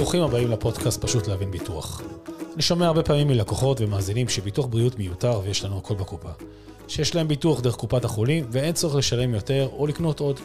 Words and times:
ברוכים 0.00 0.22
הבאים 0.22 0.50
לפודקאסט 0.50 1.04
פשוט 1.04 1.26
להבין 1.26 1.50
ביטוח. 1.50 2.02
אני 2.54 2.62
שומע 2.62 2.86
הרבה 2.86 3.02
פעמים 3.02 3.28
מלקוחות 3.28 3.80
ומאזינים 3.80 4.28
שביטוח 4.28 4.66
בריאות 4.66 4.98
מיותר 4.98 5.40
ויש 5.44 5.64
לנו 5.64 5.78
הכל 5.78 5.94
בקופה. 5.94 6.28
שיש 6.88 7.14
להם 7.14 7.28
ביטוח 7.28 7.60
דרך 7.60 7.74
קופת 7.74 8.04
החולים 8.04 8.46
ואין 8.50 8.72
צורך 8.72 8.94
לשלם 8.94 9.34
יותר 9.34 9.68
או 9.72 9.86
לקנות 9.86 10.20
עוד. 10.20 10.40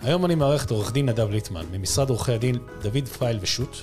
היום 0.00 0.24
אני 0.24 0.34
מארח 0.34 0.64
את 0.64 0.70
עורך 0.70 0.92
דין 0.92 1.08
נדב 1.08 1.30
ליטמן 1.30 1.64
ממשרד 1.72 2.10
עורכי 2.10 2.32
הדין 2.32 2.58
דוד 2.82 3.08
פייל 3.18 3.38
ושות', 3.40 3.76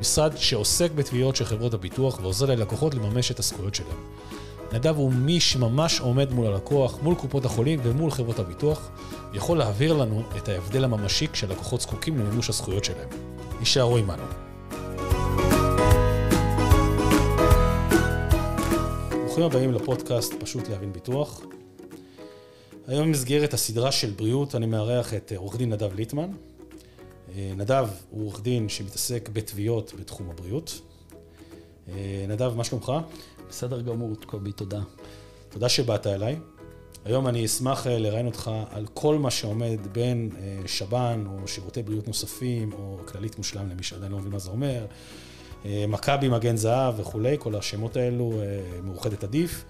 משרד 0.00 0.36
שעוסק 0.36 0.90
בתביעות 0.92 1.36
של 1.36 1.44
חברות 1.44 1.74
הביטוח 1.74 2.18
ועוזר 2.22 2.46
ללקוחות 2.46 2.94
לממש 2.94 3.30
את 3.30 3.38
הזכויות 3.38 3.74
שלהם. 3.74 3.98
נדב 4.72 4.96
הוא 4.96 5.12
מי 5.12 5.40
שממש 5.40 6.00
עומד 6.00 6.32
מול 6.32 6.46
הלקוח, 6.46 6.98
מול 7.02 7.14
קופות 7.14 7.44
החולים 7.44 7.80
ומול 7.82 8.10
חברות 8.10 8.38
הביטוח, 8.38 8.88
ויכול 9.32 9.58
להעביר 9.58 9.92
לנו 9.92 10.22
את 10.36 10.48
ההבדל 10.48 10.84
הממשי 10.84 11.26
כשהלקוחות 11.32 11.80
זקוקים 11.80 12.18
למימוש 12.18 12.48
הזכויות 12.48 12.84
שלהם. 12.84 13.31
יישארו 13.62 13.96
עמנו. 13.96 14.22
ברוכים 19.24 19.44
הבאים 19.44 19.72
לפודקאסט 19.72 20.34
פשוט 20.40 20.68
להבין 20.68 20.92
ביטוח. 20.92 21.40
היום 22.86 23.06
במסגרת 23.06 23.54
הסדרה 23.54 23.92
של 23.92 24.10
בריאות 24.10 24.54
אני 24.54 24.66
מארח 24.66 25.14
את 25.14 25.32
עורך 25.36 25.56
דין 25.56 25.72
נדב 25.72 25.94
ליטמן. 25.94 26.30
נדב 27.36 27.88
הוא 28.10 28.26
עורך 28.26 28.42
דין 28.42 28.68
שמתעסק 28.68 29.28
בתביעות 29.32 29.92
בתחום 30.00 30.30
הבריאות. 30.30 30.80
נדב, 32.28 32.52
מה 32.56 32.64
שלומך? 32.64 32.92
בסדר 33.48 33.80
גמור, 33.80 34.16
קובי, 34.26 34.52
תודה. 34.52 34.80
תודה 35.48 35.68
שבאת 35.68 36.06
אליי. 36.06 36.38
היום 37.04 37.28
אני 37.28 37.44
אשמח 37.44 37.86
לראיין 37.86 38.26
אותך 38.26 38.50
על 38.70 38.86
כל 38.94 39.18
מה 39.18 39.30
שעומד 39.30 39.78
בין 39.92 40.30
שב"ן 40.66 41.24
או 41.26 41.48
שירותי 41.48 41.82
בריאות 41.82 42.06
נוספים 42.06 42.72
או 42.72 42.98
כללית 43.04 43.38
מושלם 43.38 43.68
למי 43.68 43.82
שעדיין 43.82 44.12
לא 44.12 44.18
מבין 44.18 44.32
מה 44.32 44.38
זה 44.38 44.50
אומר, 44.50 44.86
מכבי 45.64 46.28
מגן 46.28 46.56
זהב 46.56 47.00
וכולי, 47.00 47.36
כל 47.38 47.54
השמות 47.54 47.96
האלו, 47.96 48.32
מאוחדת 48.82 49.24
עדיף, 49.24 49.64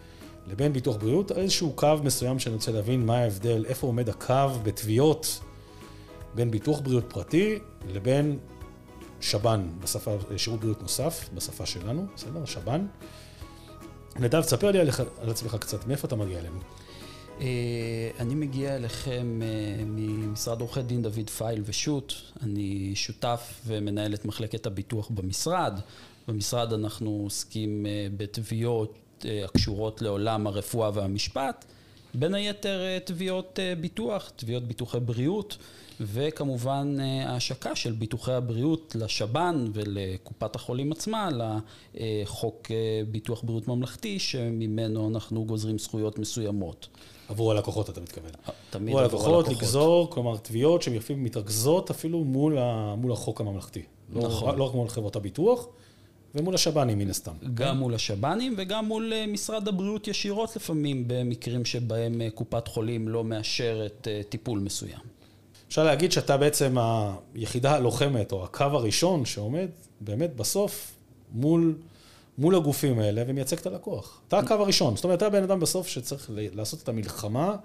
לבין 0.47 0.73
ביטוח 0.73 0.97
בריאות, 0.97 1.33
איזשהו 1.33 1.73
קו 1.73 1.95
מסוים 2.05 2.39
שאני 2.39 2.55
רוצה 2.55 2.73
להבין 2.73 3.07
מה 3.07 3.19
ההבדל, 3.19 3.65
איפה 3.69 3.87
עומד 3.87 4.09
הקו 4.09 4.49
בתביעות 4.63 5.41
בין 6.35 6.51
ביטוח 6.51 6.81
בריאות 6.81 7.05
פרטי 7.09 7.59
לבין 7.89 8.39
שב"ן, 9.21 9.69
בשפה, 9.81 10.17
שירות 10.37 10.61
בריאות 10.61 10.83
נוסף, 10.83 11.29
בשפה 11.35 11.67
שלנו, 11.67 12.07
בסדר? 12.17 12.45
שב"ן. 12.45 12.87
נדב, 14.17 14.41
תספר 14.41 14.71
לי 14.71 14.81
עליך, 14.81 15.03
על 15.23 15.31
עצמך 15.31 15.57
קצת, 15.61 15.87
מאיפה 15.87 16.07
אתה 16.07 16.17
מגיע 16.17 16.39
אלינו? 16.39 16.59
אני 18.21 18.35
מגיע 18.35 18.77
אליכם 18.77 19.41
ממשרד 19.87 20.61
עורכי 20.61 20.83
דין 20.83 21.03
דוד 21.03 21.31
פייל 21.31 21.63
ושות', 21.65 22.13
אני 22.43 22.93
שותף 22.95 23.61
ומנהל 23.67 24.15
את 24.15 24.25
מחלקת 24.25 24.67
הביטוח 24.67 25.11
במשרד. 25.11 25.81
במשרד 26.29 26.73
אנחנו 26.73 27.21
עוסקים 27.25 27.87
בתביעות 28.17 29.25
הקשורות 29.45 30.03
לעולם 30.03 30.47
הרפואה 30.47 30.91
והמשפט, 30.95 31.65
בין 32.15 32.35
היתר 32.35 32.99
תביעות 33.05 33.59
ביטוח, 33.81 34.33
תביעות 34.37 34.63
ביטוחי 34.63 35.01
בריאות, 35.01 35.57
וכמובן 36.07 36.97
ההשקה 37.01 37.77
של 37.77 37.93
ביטוחי 37.93 38.33
הבריאות 38.33 38.97
לשב"ן 38.99 39.67
ולקופת 39.73 40.57
החולים 40.57 40.93
עצמה, 40.93 41.29
לחוק 41.95 42.71
ביטוח 43.11 43.43
בריאות 43.43 43.69
ממלכתי, 43.69 44.19
שממנו 44.19 45.09
אנחנו 45.09 45.45
גוזרים 45.45 45.79
זכויות 45.79 46.19
מסוימות. 46.19 46.89
עבור 47.29 47.53
הלקוחות 47.53 47.91
אתה 47.91 48.01
מתכוון. 48.01 48.31
תמיד 48.71 48.89
עבור 48.89 49.01
הלקוחות. 49.01 49.25
עבור 49.27 49.37
הלקוחות 49.39 49.63
לגזור, 49.63 50.11
כלומר 50.11 50.37
תביעות 50.37 50.83
שהן 50.83 50.95
לפעמים 50.95 51.25
מתרכזות 51.25 51.91
אפילו 51.91 52.25
מול, 52.25 52.59
ה, 52.59 52.95
מול 52.99 53.13
החוק 53.13 53.41
הממלכתי. 53.41 53.83
נכון. 54.13 54.51
לא, 54.51 54.59
לא 54.59 54.65
רק 54.65 54.75
מול 54.75 54.89
חברות 54.89 55.17
הביטוח, 55.17 55.67
ומול 56.35 56.55
השב"נים 56.55 56.99
מן 56.99 57.11
הסתם. 57.11 57.33
גם 57.55 57.79
מול 57.79 57.95
השב"נים 57.95 58.55
וגם 58.59 58.87
מול 58.87 59.13
משרד 59.29 59.69
הבריאות 59.69 60.09
ישירות 60.09 60.57
לפעמים, 60.57 61.05
במקרים 61.07 61.65
שבהם 61.65 62.21
קופת 62.35 62.69
חולים 62.69 63.09
לא 63.09 63.25
מאשרת 63.25 64.09
טיפול 64.29 64.59
מסוים. 64.59 65.12
אפשר 65.73 65.85
להגיד 65.85 66.13
שאתה 66.13 66.37
בעצם 66.37 66.77
היחידה 67.35 67.75
הלוחמת, 67.75 68.33
או 68.33 68.45
הקו 68.45 68.65
הראשון 68.65 69.25
שעומד 69.25 69.69
באמת 70.01 70.37
בסוף 70.37 70.95
מול, 71.33 71.75
מול 72.39 72.55
הגופים 72.55 72.99
האלה 72.99 73.23
ומייצג 73.27 73.59
את 73.59 73.67
הלקוח. 73.67 74.21
אתה 74.29 74.39
הקו 74.39 74.55
הראשון, 74.55 74.97
זאת 74.97 75.05
אומרת, 75.05 75.17
אתה 75.17 75.27
הבן 75.27 75.43
אדם 75.43 75.61
בסוף 75.61 75.89
שצריך 75.89 76.31
לעשות 76.35 76.83
את 76.83 76.89
המלחמה 76.89 77.57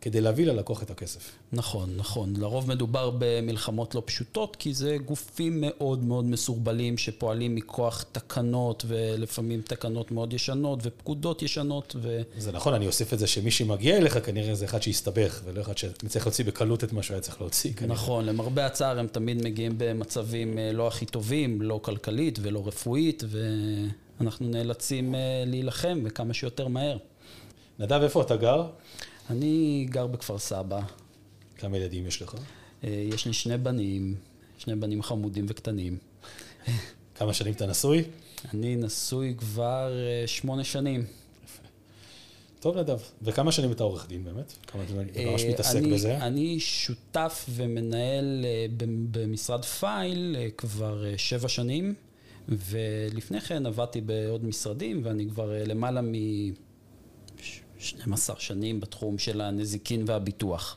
כדי 0.00 0.20
להביא 0.20 0.46
ללקוח 0.46 0.82
את 0.82 0.90
הכסף. 0.90 1.30
נכון, 1.52 1.90
נכון. 1.96 2.36
לרוב 2.36 2.68
מדובר 2.68 3.10
במלחמות 3.18 3.94
לא 3.94 4.02
פשוטות, 4.04 4.56
כי 4.56 4.74
זה 4.74 4.96
גופים 5.04 5.60
מאוד 5.60 6.04
מאוד 6.04 6.24
מסורבלים 6.24 6.98
שפועלים 6.98 7.54
מכוח 7.54 8.04
תקנות, 8.12 8.84
ולפעמים 8.88 9.60
תקנות 9.60 10.10
מאוד 10.10 10.32
ישנות, 10.32 10.78
ופקודות 10.82 11.42
ישנות. 11.42 11.96
ו... 12.02 12.20
זה 12.38 12.52
נכון, 12.52 12.74
אני 12.74 12.86
אוסיף 12.86 13.12
את 13.12 13.18
זה 13.18 13.26
שמי 13.26 13.50
שמגיע 13.50 13.96
אליך 13.96 14.18
כנראה 14.26 14.54
זה 14.54 14.64
אחד 14.64 14.82
שהסתבך, 14.82 15.40
ולא 15.44 15.60
אחד 15.60 15.78
שצריך 15.78 16.26
להוציא 16.26 16.44
בקלות 16.44 16.84
את 16.84 16.92
מה 16.92 17.02
שהוא 17.02 17.14
היה 17.14 17.22
צריך 17.22 17.40
להוציא. 17.40 17.72
כנראה. 17.72 17.94
נכון, 17.94 18.26
למרבה 18.26 18.66
הצער 18.66 18.98
הם 18.98 19.06
תמיד 19.06 19.44
מגיעים 19.44 19.74
במצבים 19.78 20.58
לא 20.72 20.88
הכי 20.88 21.06
טובים, 21.06 21.62
לא 21.62 21.80
כלכלית 21.82 22.38
ולא 22.42 22.62
רפואית, 22.66 23.22
ואנחנו 24.20 24.48
נאלצים 24.48 25.14
להילחם 25.46 26.00
וכמה 26.04 26.34
שיותר 26.34 26.68
מהר. 26.68 26.96
נדב, 27.78 28.00
איפה 28.02 28.22
אתה 28.22 28.36
גר? 28.36 28.66
אני 29.30 29.86
גר 29.90 30.06
בכפר 30.06 30.38
סבא. 30.38 30.80
כמה 31.56 31.76
ילדים 31.76 32.06
יש 32.06 32.22
לך? 32.22 32.34
יש 32.82 33.26
לי 33.26 33.32
שני 33.32 33.58
בנים, 33.58 34.14
שני 34.58 34.76
בנים 34.76 35.02
חמודים 35.02 35.46
וקטנים. 35.48 35.98
כמה 37.18 37.34
שנים 37.34 37.52
אתה 37.52 37.66
נשוי? 37.66 38.04
אני 38.54 38.76
נשוי 38.76 39.34
כבר 39.38 39.92
שמונה 40.26 40.64
שנים. 40.64 41.04
טוב, 42.60 42.78
נדב. 42.78 42.98
וכמה 43.22 43.52
שנים 43.52 43.72
אתה 43.72 43.82
עורך 43.82 44.08
דין 44.08 44.24
באמת? 44.24 44.52
כמה 44.66 44.82
אתה 44.82 44.92
ממש 45.24 45.44
מתעסק 45.44 45.76
אני, 45.76 45.92
בזה? 45.92 46.16
אני 46.16 46.60
שותף 46.60 47.46
ומנהל 47.50 48.44
במשרד 49.10 49.64
פייל 49.64 50.36
כבר 50.56 51.04
שבע 51.16 51.48
שנים, 51.48 51.94
ולפני 52.48 53.40
כן 53.40 53.66
עבדתי 53.66 54.00
בעוד 54.00 54.44
משרדים, 54.44 55.00
ואני 55.04 55.28
כבר 55.30 55.52
למעלה 55.66 56.00
מ... 56.00 56.12
12 57.80 58.36
שנים 58.38 58.80
בתחום 58.80 59.18
של 59.18 59.40
הנזיקין 59.40 60.04
והביטוח. 60.06 60.76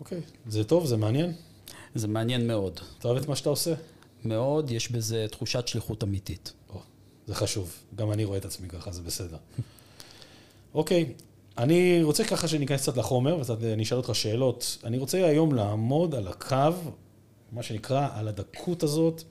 אוקיי, 0.00 0.20
זה 0.46 0.64
טוב, 0.64 0.86
זה 0.86 0.96
מעניין? 0.96 1.32
זה 1.94 2.08
מעניין 2.08 2.46
מאוד. 2.46 2.80
אתה 2.98 3.08
אוהב 3.08 3.22
את 3.22 3.28
מה 3.28 3.36
שאתה 3.36 3.48
עושה? 3.48 3.74
מאוד, 4.24 4.70
יש 4.70 4.90
בזה 4.90 5.26
תחושת 5.30 5.68
שליחות 5.68 6.04
אמיתית. 6.04 6.52
או, 6.70 6.80
זה 7.26 7.34
חשוב. 7.34 7.74
גם 7.96 8.12
אני 8.12 8.24
רואה 8.24 8.38
את 8.38 8.44
עצמי 8.44 8.68
ככה, 8.68 8.92
זה 8.92 9.02
בסדר. 9.02 9.36
אוקיי, 10.74 11.12
אני 11.58 12.02
רוצה 12.02 12.24
ככה 12.24 12.48
שניכנס 12.48 12.82
קצת 12.82 12.96
לחומר, 12.96 13.42
ואני 13.60 13.82
אשאל 13.82 13.96
אותך 13.96 14.14
שאלות. 14.14 14.78
אני 14.84 14.98
רוצה 14.98 15.26
היום 15.26 15.54
לעמוד 15.54 16.14
על 16.14 16.28
הקו, 16.28 16.72
מה 17.52 17.62
שנקרא, 17.62 18.08
על 18.12 18.28
הדקות 18.28 18.82
הזאת. 18.82 19.22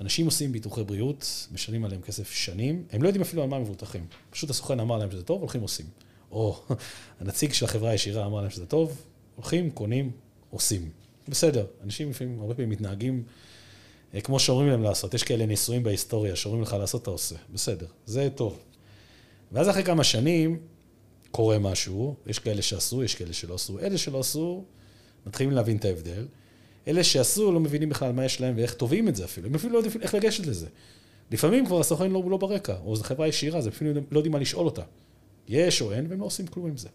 אנשים 0.00 0.26
עושים 0.26 0.52
ביטוחי 0.52 0.84
בריאות, 0.84 1.48
משלמים 1.52 1.84
עליהם 1.84 2.02
כסף 2.02 2.30
שנים, 2.30 2.84
הם 2.92 3.02
לא 3.02 3.08
יודעים 3.08 3.22
אפילו 3.22 3.42
על 3.42 3.48
מה 3.48 3.56
הם 3.56 3.62
מבוטחים. 3.62 4.06
פשוט 4.30 4.50
הסוכן 4.50 4.80
אמר 4.80 4.98
להם 4.98 5.10
שזה 5.10 5.22
טוב, 5.22 5.40
הולכים 5.40 5.60
עושים. 5.60 5.86
או 6.30 6.62
הנציג 7.20 7.52
של 7.52 7.64
החברה 7.64 7.90
הישירה 7.90 8.26
אמר 8.26 8.40
להם 8.40 8.50
שזה 8.50 8.66
טוב, 8.66 9.02
הולכים, 9.36 9.70
קונים, 9.70 10.10
עושים. 10.50 10.90
בסדר, 11.28 11.66
אנשים 11.84 12.10
לפעמים, 12.10 12.40
הרבה 12.40 12.54
פעמים 12.54 12.70
מתנהגים 12.70 13.24
כמו 14.24 14.40
שאומרים 14.40 14.68
להם 14.68 14.82
לעשות. 14.82 15.14
יש 15.14 15.22
כאלה 15.22 15.46
ניסויים 15.46 15.82
בהיסטוריה 15.82 16.36
שאומרים 16.36 16.62
לך 16.62 16.72
לעשות, 16.72 17.02
אתה 17.02 17.10
עושה. 17.10 17.36
בסדר, 17.52 17.86
זה 18.06 18.28
טוב. 18.34 18.58
ואז 19.52 19.68
אחרי 19.68 19.84
כמה 19.84 20.04
שנים 20.04 20.60
קורה 21.30 21.58
משהו, 21.58 22.14
יש 22.26 22.38
כאלה 22.38 22.62
שעשו, 22.62 23.04
יש 23.04 23.14
כאלה 23.14 23.32
שלא 23.32 23.54
עשו. 23.54 23.78
אלה 23.78 23.98
שלא 23.98 24.20
עשו, 24.20 24.64
מתחילים 25.26 25.52
להבין 25.52 25.76
את 25.76 25.84
ההבדל. 25.84 26.26
אלה 26.88 27.04
שעשו 27.04 27.52
לא 27.52 27.60
מבינים 27.60 27.88
בכלל 27.88 28.12
מה 28.12 28.24
יש 28.24 28.40
להם 28.40 28.54
ואיך 28.56 28.74
תובעים 28.74 29.08
את 29.08 29.16
זה 29.16 29.24
אפילו. 29.24 29.48
הם 29.48 29.54
אפילו 29.54 29.72
לא 29.72 29.78
יודעים 29.78 30.02
איך 30.02 30.14
לגשת 30.14 30.46
לזה. 30.46 30.66
לפעמים 31.30 31.66
כבר 31.66 31.80
הסוכן 31.80 32.10
לא, 32.10 32.22
לא 32.30 32.36
ברקע, 32.36 32.76
או 32.84 32.96
זו 32.96 33.04
חברה 33.04 33.28
ישירה, 33.28 33.58
אז 33.58 33.68
אפילו 33.68 34.00
לא 34.10 34.18
יודעים 34.18 34.32
מה 34.32 34.38
לשאול 34.38 34.66
אותה. 34.66 34.82
יש 35.48 35.82
או 35.82 35.92
אין, 35.92 36.06
והם 36.08 36.20
לא 36.20 36.24
עושים 36.24 36.46
כלום 36.46 36.66
עם 36.66 36.76
זה. 36.76 36.88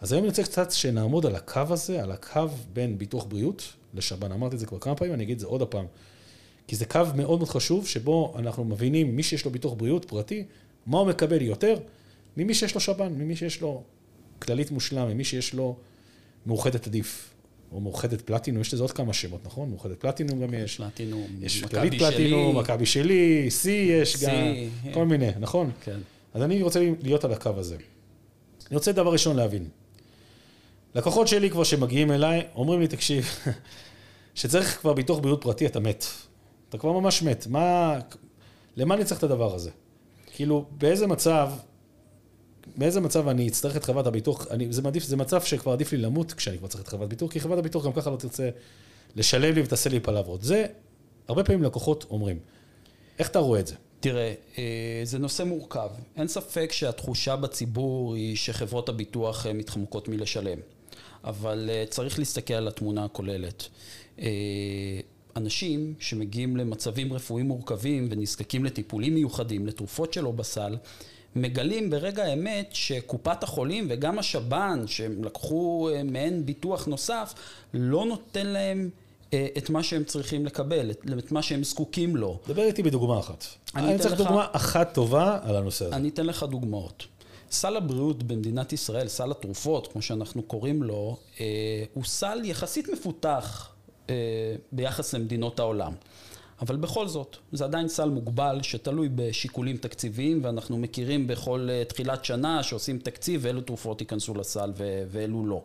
אז 0.00 0.12
היום 0.12 0.24
אני 0.24 0.28
רוצה 0.28 0.42
קצת 0.42 0.72
שנעמוד 0.72 1.26
על 1.26 1.36
הקו 1.36 1.60
הזה, 1.68 2.02
על 2.02 2.10
הקו 2.12 2.48
בין 2.72 2.98
ביטוח 2.98 3.24
בריאות 3.24 3.72
לשב"ן. 3.94 4.32
אמרתי 4.32 4.54
את 4.54 4.60
זה 4.60 4.66
כבר 4.66 4.78
כמה 4.78 4.94
פעמים, 4.94 5.14
אני 5.14 5.24
אגיד 5.24 5.34
את 5.34 5.40
זה 5.40 5.46
עוד 5.46 5.62
הפעם. 5.62 5.86
כי 6.66 6.76
זה 6.76 6.86
קו 6.86 7.00
מאוד 7.14 7.38
מאוד 7.38 7.48
חשוב, 7.48 7.86
שבו 7.86 8.34
אנחנו 8.38 8.64
מבינים 8.64 9.16
מי 9.16 9.22
שיש 9.22 9.44
לו 9.44 9.50
ביטוח 9.50 9.74
בריאות 9.74 10.04
פרטי, 10.04 10.44
מה 10.86 10.98
הוא 10.98 11.08
מקבל 11.08 11.42
יותר 11.42 11.76
ממי 12.36 12.54
שיש 12.54 12.74
לו 12.74 12.80
שב"ן, 12.80 13.12
ממי 13.12 13.36
שיש 13.36 13.60
לו 13.60 13.82
כללית 14.38 14.70
מושלם, 14.70 15.08
ממי 15.08 15.24
שיש 15.24 15.54
לו 15.54 15.76
מאוחדת 16.46 16.86
עדיף. 16.86 17.34
או 17.72 17.80
מאוחדת 17.80 18.20
פלטינום, 18.20 18.60
יש 18.60 18.74
לזה 18.74 18.82
עוד 18.82 18.92
כמה 18.92 19.12
שמות, 19.12 19.40
נכון? 19.46 19.68
מאוחדת 19.68 20.00
פלטינום 20.00 20.40
גם 20.40 20.54
יש. 20.54 20.76
פלטינום, 20.76 21.26
יש 21.40 21.64
כללית 21.64 21.94
פלטינום, 21.94 22.58
מכבי 22.58 22.86
שלי, 22.86 23.48
C 23.62 23.68
יש 23.68 24.16
C, 24.16 24.18
גם, 24.26 24.34
כל 24.94 25.06
מיני, 25.06 25.28
נכון? 25.40 25.70
כן. 25.84 25.98
אז 26.34 26.42
אני 26.42 26.62
רוצה 26.62 26.80
להיות 27.02 27.24
על 27.24 27.32
הקו 27.32 27.50
הזה. 27.56 27.76
אני 28.70 28.76
רוצה 28.76 28.92
דבר 28.92 29.12
ראשון 29.12 29.36
להבין. 29.36 29.68
לקוחות 30.94 31.28
שלי 31.28 31.50
כבר 31.50 31.64
שמגיעים 31.64 32.12
אליי, 32.12 32.42
אומרים 32.54 32.80
לי, 32.80 32.88
תקשיב, 32.88 33.28
שצריך 34.34 34.80
כבר 34.80 34.92
ביטוח 34.92 35.18
בריאות 35.18 35.42
פרטי, 35.42 35.66
אתה 35.66 35.80
מת. 35.80 36.04
אתה 36.68 36.78
כבר 36.78 36.92
ממש 36.92 37.22
מת. 37.22 37.46
מה... 37.46 37.98
למה 38.76 38.94
אני 38.94 39.04
צריך 39.04 39.18
את 39.18 39.24
הדבר 39.24 39.54
הזה? 39.54 39.70
כאילו, 40.34 40.64
באיזה 40.70 41.06
מצב, 41.06 41.50
באיזה 42.76 43.00
מצב 43.00 43.28
אני 43.28 43.48
אצטרך 43.48 43.76
את 43.76 43.84
חברת 43.84 44.06
הביטוח, 44.06 44.46
אני, 44.50 44.72
זה, 44.72 44.82
מעדיף, 44.82 45.04
זה 45.04 45.16
מצב 45.16 45.42
שכבר 45.42 45.72
עדיף 45.72 45.92
לי 45.92 45.98
למות 45.98 46.32
כשאני 46.32 46.58
כבר 46.58 46.68
צריך 46.68 46.82
את 46.82 46.88
חברת 46.88 47.02
הביטוח, 47.02 47.32
כי 47.32 47.40
חברת 47.40 47.58
הביטוח 47.58 47.84
גם 47.84 47.92
ככה 47.92 48.10
לא 48.10 48.16
תרצה 48.16 48.50
לשלם 49.16 49.54
לי 49.54 49.62
ותעשה 49.62 49.90
לי 49.90 50.00
פלברות. 50.00 50.42
זה, 50.42 50.66
הרבה 51.28 51.44
פעמים 51.44 51.62
לקוחות 51.62 52.06
אומרים. 52.10 52.38
איך 53.18 53.28
אתה 53.28 53.38
רואה 53.38 53.60
את 53.60 53.66
זה? 53.66 53.74
תראה, 54.00 54.34
אה, 54.58 55.00
זה 55.04 55.18
נושא 55.18 55.42
מורכב. 55.42 55.88
אין 56.16 56.28
ספק 56.28 56.72
שהתחושה 56.72 57.36
בציבור 57.36 58.14
היא 58.14 58.36
שחברות 58.36 58.88
הביטוח 58.88 59.46
אה, 59.46 59.52
מתחמקות 59.52 60.08
מלשלם. 60.08 60.58
אבל 61.24 61.70
אה, 61.72 61.84
צריך 61.90 62.18
להסתכל 62.18 62.54
על 62.54 62.68
התמונה 62.68 63.04
הכוללת. 63.04 63.68
אנשים 65.36 65.94
שמגיעים 65.98 66.56
למצבים 66.56 67.12
רפואיים 67.12 67.48
מורכבים 67.48 68.08
ונזקקים 68.10 68.64
לטיפולים 68.64 69.14
מיוחדים, 69.14 69.66
לתרופות 69.66 70.12
שלו 70.12 70.32
בסל, 70.32 70.76
מגלים 71.36 71.90
ברגע 71.90 72.24
האמת 72.24 72.68
שקופת 72.72 73.42
החולים 73.42 73.86
וגם 73.90 74.18
השב"ן, 74.18 74.84
שהם 74.86 75.24
לקחו 75.24 75.88
מעין 76.04 76.46
ביטוח 76.46 76.86
נוסף, 76.86 77.34
לא 77.74 78.04
נותן 78.06 78.46
להם 78.46 78.90
אה, 79.32 79.46
את 79.58 79.70
מה 79.70 79.82
שהם 79.82 80.04
צריכים 80.04 80.46
לקבל, 80.46 80.90
את 80.90 81.32
מה 81.32 81.42
שהם 81.42 81.64
זקוקים 81.64 82.16
לו. 82.16 82.38
דבר 82.48 82.62
איתי 82.62 82.82
בדוגמה 82.82 83.18
אחת. 83.18 83.44
אני, 83.76 83.88
אני 83.88 83.98
צריך 83.98 84.12
לך... 84.12 84.18
דוגמה 84.18 84.46
אחת 84.52 84.94
טובה 84.94 85.38
על 85.42 85.56
הנושא 85.56 85.84
הזה. 85.84 85.96
אני 85.96 86.08
אתן 86.08 86.26
לך 86.26 86.42
דוגמאות. 86.42 87.06
סל 87.50 87.76
הבריאות 87.76 88.22
במדינת 88.22 88.72
ישראל, 88.72 89.08
סל 89.08 89.30
התרופות, 89.30 89.86
כמו 89.92 90.02
שאנחנו 90.02 90.42
קוראים 90.42 90.82
לו, 90.82 91.16
אה, 91.40 91.46
הוא 91.94 92.04
סל 92.04 92.40
יחסית 92.44 92.88
מפותח 92.88 93.68
אה, 94.10 94.14
ביחס 94.72 95.14
למדינות 95.14 95.58
העולם. 95.58 95.92
אבל 96.60 96.76
בכל 96.76 97.08
זאת, 97.08 97.36
זה 97.52 97.64
עדיין 97.64 97.88
סל 97.88 98.08
מוגבל 98.08 98.58
שתלוי 98.62 99.08
בשיקולים 99.14 99.76
תקציביים, 99.76 100.40
ואנחנו 100.44 100.78
מכירים 100.78 101.26
בכל 101.26 101.68
תחילת 101.88 102.24
שנה 102.24 102.62
שעושים 102.62 102.98
תקציב 102.98 103.40
ואילו 103.44 103.60
תרופות 103.60 104.00
ייכנסו 104.00 104.34
לסל 104.34 104.72
ואילו 105.10 105.46
לא. 105.46 105.62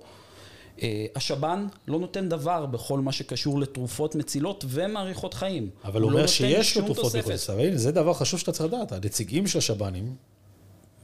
אה, 0.82 1.06
השב"ן 1.16 1.68
לא 1.88 2.00
נותן 2.00 2.30
דבר 2.30 2.66
בכל 2.66 3.00
מה 3.00 3.12
שקשור 3.12 3.60
לתרופות 3.60 4.16
מצילות 4.16 4.66
ומאריכות 4.68 5.34
חיים. 5.34 5.70
אבל 5.84 6.02
הוא 6.02 6.10
אומר 6.10 6.22
לא 6.22 6.28
שיש 6.28 6.78
לו 6.78 6.86
תרופות 6.86 7.16
מחוץ 7.16 7.32
לסל. 7.32 7.76
זה 7.76 7.92
דבר 7.92 8.14
חשוב 8.14 8.40
שאתה 8.40 8.52
צריך 8.52 8.74
לדעת. 8.74 8.92
הנציגים 8.92 9.48
של 9.48 9.58
השב"נים, 9.58 10.16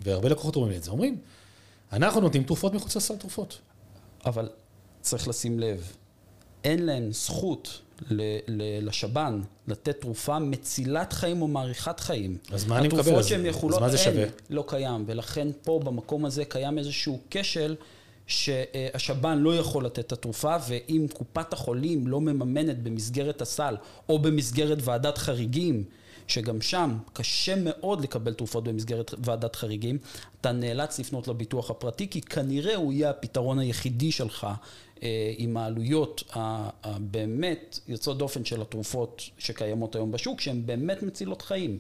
והרבה 0.01 0.29
לקוחות 0.29 0.55
אומרים 0.55 0.77
את 0.77 0.83
זה, 0.83 0.91
אומרים, 0.91 1.17
אנחנו 1.91 2.21
נותנים 2.21 2.43
תרופות 2.43 2.73
מחוץ 2.73 2.95
לסל 2.95 3.15
תרופות. 3.15 3.59
אבל 4.25 4.49
צריך 5.01 5.27
לשים 5.27 5.59
לב, 5.59 5.91
אין 6.63 6.85
להם 6.85 7.11
זכות 7.11 7.81
לשב"ן 8.81 9.41
לתת 9.67 10.01
תרופה 10.01 10.39
מצילת 10.39 11.13
חיים 11.13 11.41
או 11.41 11.47
מאריכת 11.47 11.99
חיים. 11.99 12.37
אז 12.51 12.65
מה 12.65 12.77
אני 12.77 12.87
מקבל? 12.87 12.99
התרופות 12.99 13.23
שהן 13.25 13.45
יכולות, 13.45 13.77
אז 13.77 13.81
מה 13.81 13.89
זה 13.89 13.97
שווה? 13.97 14.23
אין, 14.23 14.29
לא 14.49 14.63
קיים. 14.67 15.03
ולכן 15.07 15.47
פה, 15.63 15.79
במקום 15.83 16.25
הזה, 16.25 16.45
קיים 16.45 16.77
איזשהו 16.77 17.19
כשל. 17.29 17.75
שהשב"ן 18.27 19.39
לא 19.39 19.55
יכול 19.55 19.85
לתת 19.85 19.99
את 19.99 20.11
התרופה, 20.11 20.55
ואם 20.67 21.05
קופת 21.13 21.53
החולים 21.53 22.07
לא 22.07 22.21
מממנת 22.21 22.83
במסגרת 22.83 23.41
הסל 23.41 23.75
או 24.09 24.19
במסגרת 24.19 24.77
ועדת 24.81 25.17
חריגים, 25.17 25.83
שגם 26.27 26.61
שם 26.61 26.97
קשה 27.13 27.53
מאוד 27.55 28.01
לקבל 28.01 28.33
תרופות 28.33 28.63
במסגרת 28.63 29.13
ועדת 29.25 29.55
חריגים, 29.55 29.97
אתה 30.41 30.51
נאלץ 30.51 30.99
לפנות 30.99 31.27
לביטוח 31.27 31.71
הפרטי, 31.71 32.07
כי 32.09 32.21
כנראה 32.21 32.75
הוא 32.75 32.93
יהיה 32.93 33.09
הפתרון 33.09 33.59
היחידי 33.59 34.11
שלך 34.11 34.47
עם 35.37 35.57
העלויות 35.57 36.23
הבאמת 36.83 37.79
יוצאות 37.87 38.17
דופן 38.17 38.45
של 38.45 38.61
התרופות 38.61 39.21
שקיימות 39.37 39.95
היום 39.95 40.11
בשוק, 40.11 40.41
שהן 40.41 40.65
באמת 40.65 41.03
מצילות 41.03 41.41
חיים. 41.41 41.77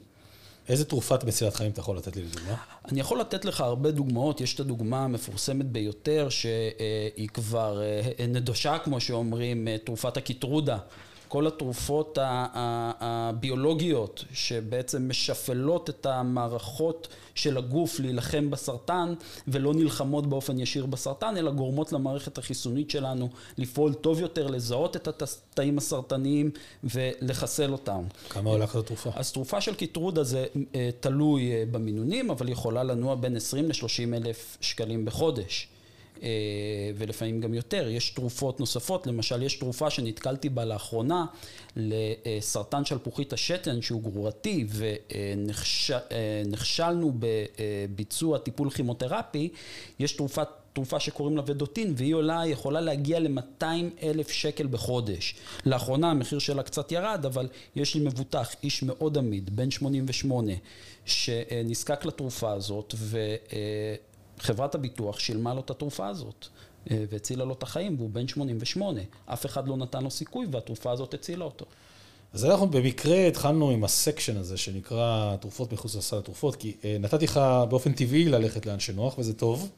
איזה 0.69 0.85
תרופת 0.85 1.23
מצילת 1.23 1.55
חיים 1.55 1.71
אתה 1.71 1.79
יכול 1.79 1.97
לתת 1.97 2.15
לי 2.15 2.23
לדוגמה? 2.23 2.55
אני 2.91 2.99
יכול 2.99 3.19
לתת 3.19 3.45
לך 3.45 3.61
הרבה 3.61 3.91
דוגמאות. 3.91 4.41
יש 4.41 4.55
את 4.55 4.59
הדוגמה 4.59 5.03
המפורסמת 5.03 5.65
ביותר, 5.65 6.29
שהיא 6.29 7.29
כבר 7.33 7.81
אה, 7.81 8.27
נדושה, 8.27 8.77
כמו 8.77 8.99
שאומרים, 8.99 9.67
אה, 9.67 9.77
תרופת 9.77 10.17
הקיטרודה. 10.17 10.77
כל 11.31 11.47
התרופות 11.47 12.17
הביולוגיות 12.21 14.25
שבעצם 14.33 15.09
משפלות 15.09 15.89
את 15.89 16.05
המערכות 16.05 17.07
של 17.35 17.57
הגוף 17.57 17.99
להילחם 17.99 18.51
בסרטן 18.51 19.13
ולא 19.47 19.73
נלחמות 19.73 20.27
באופן 20.27 20.59
ישיר 20.59 20.85
בסרטן 20.85 21.37
אלא 21.37 21.51
גורמות 21.51 21.91
למערכת 21.91 22.37
החיסונית 22.37 22.89
שלנו 22.89 23.29
לפעול 23.57 23.93
טוב 23.93 24.19
יותר, 24.19 24.47
לזהות 24.47 24.95
את 24.95 25.21
התאים 25.21 25.77
הסרטניים 25.77 26.51
ולחסל 26.83 27.71
אותם. 27.71 28.03
כמה 28.29 28.49
עולה 28.49 28.67
כזאת 28.67 28.85
תרופה? 28.85 29.09
אז 29.15 29.31
תרופה 29.31 29.61
של 29.61 29.75
קיטרודה 29.75 30.23
זה 30.23 30.45
אה, 30.75 30.89
תלוי 30.99 31.51
אה, 31.51 31.63
במינונים 31.71 32.31
אבל 32.31 32.49
יכולה 32.49 32.83
לנוע 32.83 33.15
בין 33.15 33.35
20 33.35 33.69
ל-30 33.69 34.15
אלף 34.15 34.57
שקלים 34.61 35.05
בחודש. 35.05 35.67
אה, 36.23 36.27
ולפעמים 36.95 37.41
גם 37.41 37.53
יותר. 37.53 37.87
יש 37.87 38.09
תרופות 38.09 38.59
נוספות, 38.59 39.07
למשל 39.07 39.43
יש 39.43 39.55
תרופה 39.55 39.89
שנתקלתי 39.89 40.49
בה 40.49 40.65
לאחרונה 40.65 41.25
לסרטן 41.75 42.85
שלפוחית 42.85 43.33
השתן 43.33 43.81
שהוא 43.81 44.03
גרורתי 44.03 44.65
ונכשלנו 46.45 47.13
בביצוע 47.19 48.37
טיפול 48.37 48.69
כימותרפי, 48.69 49.49
יש 49.99 50.11
תרופה 50.11 50.43
תרופה 50.73 50.99
שקוראים 50.99 51.37
לה 51.37 51.43
ודוטין, 51.45 51.93
והיא 51.97 52.15
עולה, 52.15 52.47
יכולה 52.47 52.81
להגיע 52.81 53.19
ל-200 53.19 53.63
אלף 54.03 54.31
שקל 54.31 54.67
בחודש. 54.67 55.35
לאחרונה 55.65 56.11
המחיר 56.11 56.39
שלה 56.39 56.63
קצת 56.63 56.91
ירד, 56.91 57.25
אבל 57.25 57.47
יש 57.75 57.95
לי 57.95 58.01
מבוטח, 58.01 58.49
איש 58.63 58.83
מאוד 58.83 59.17
עמיד, 59.17 59.55
בן 59.55 59.71
88, 59.71 60.51
שנזקק 61.05 62.05
לתרופה 62.05 62.51
הזאת, 62.51 62.93
ו... 62.97 63.35
חברת 64.41 64.75
הביטוח 64.75 65.19
שילמה 65.19 65.53
לו 65.53 65.59
את 65.59 65.69
התרופה 65.69 66.07
הזאת 66.07 66.47
אה, 66.91 67.03
והצילה 67.09 67.45
לו 67.45 67.53
את 67.53 67.63
החיים, 67.63 67.95
והוא 67.97 68.09
בן 68.09 68.27
88. 68.27 69.01
אף 69.25 69.45
אחד 69.45 69.67
לא 69.67 69.77
נתן 69.77 70.03
לו 70.03 70.11
סיכוי 70.11 70.45
והתרופה 70.51 70.91
הזאת 70.91 71.13
הצילה 71.13 71.45
אותו. 71.45 71.65
אז 72.33 72.45
אנחנו 72.45 72.67
במקרה 72.67 73.27
התחלנו 73.27 73.69
עם 73.69 73.83
הסקשן 73.83 74.37
הזה 74.37 74.57
שנקרא 74.57 75.35
תרופות 75.35 75.73
מחוץ 75.73 75.95
לסל 75.95 76.17
התרופות, 76.17 76.55
כי 76.55 76.75
אה, 76.83 76.97
נתתי 76.99 77.25
לך 77.25 77.39
באופן 77.69 77.93
טבעי 77.93 78.29
ללכת 78.29 78.65
לאן 78.65 78.79
שנוח 78.79 79.17
וזה 79.17 79.33
טוב. 79.33 79.69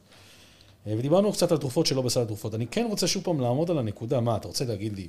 אה, 0.88 0.94
ודיברנו 0.98 1.32
קצת 1.34 1.52
על 1.52 1.58
תרופות 1.58 1.86
שלא 1.86 2.02
בסל 2.02 2.22
התרופות. 2.22 2.56
אני 2.56 2.68
כן 2.68 2.86
רוצה 2.90 3.08
שוב 3.08 3.24
פעם 3.24 3.40
לעמוד 3.40 3.72
על 3.72 3.78
הנקודה, 3.78 4.20
מה, 4.20 4.36
אתה 4.36 4.48
רוצה 4.48 4.66
להגיד 4.66 4.94
לי 4.94 5.08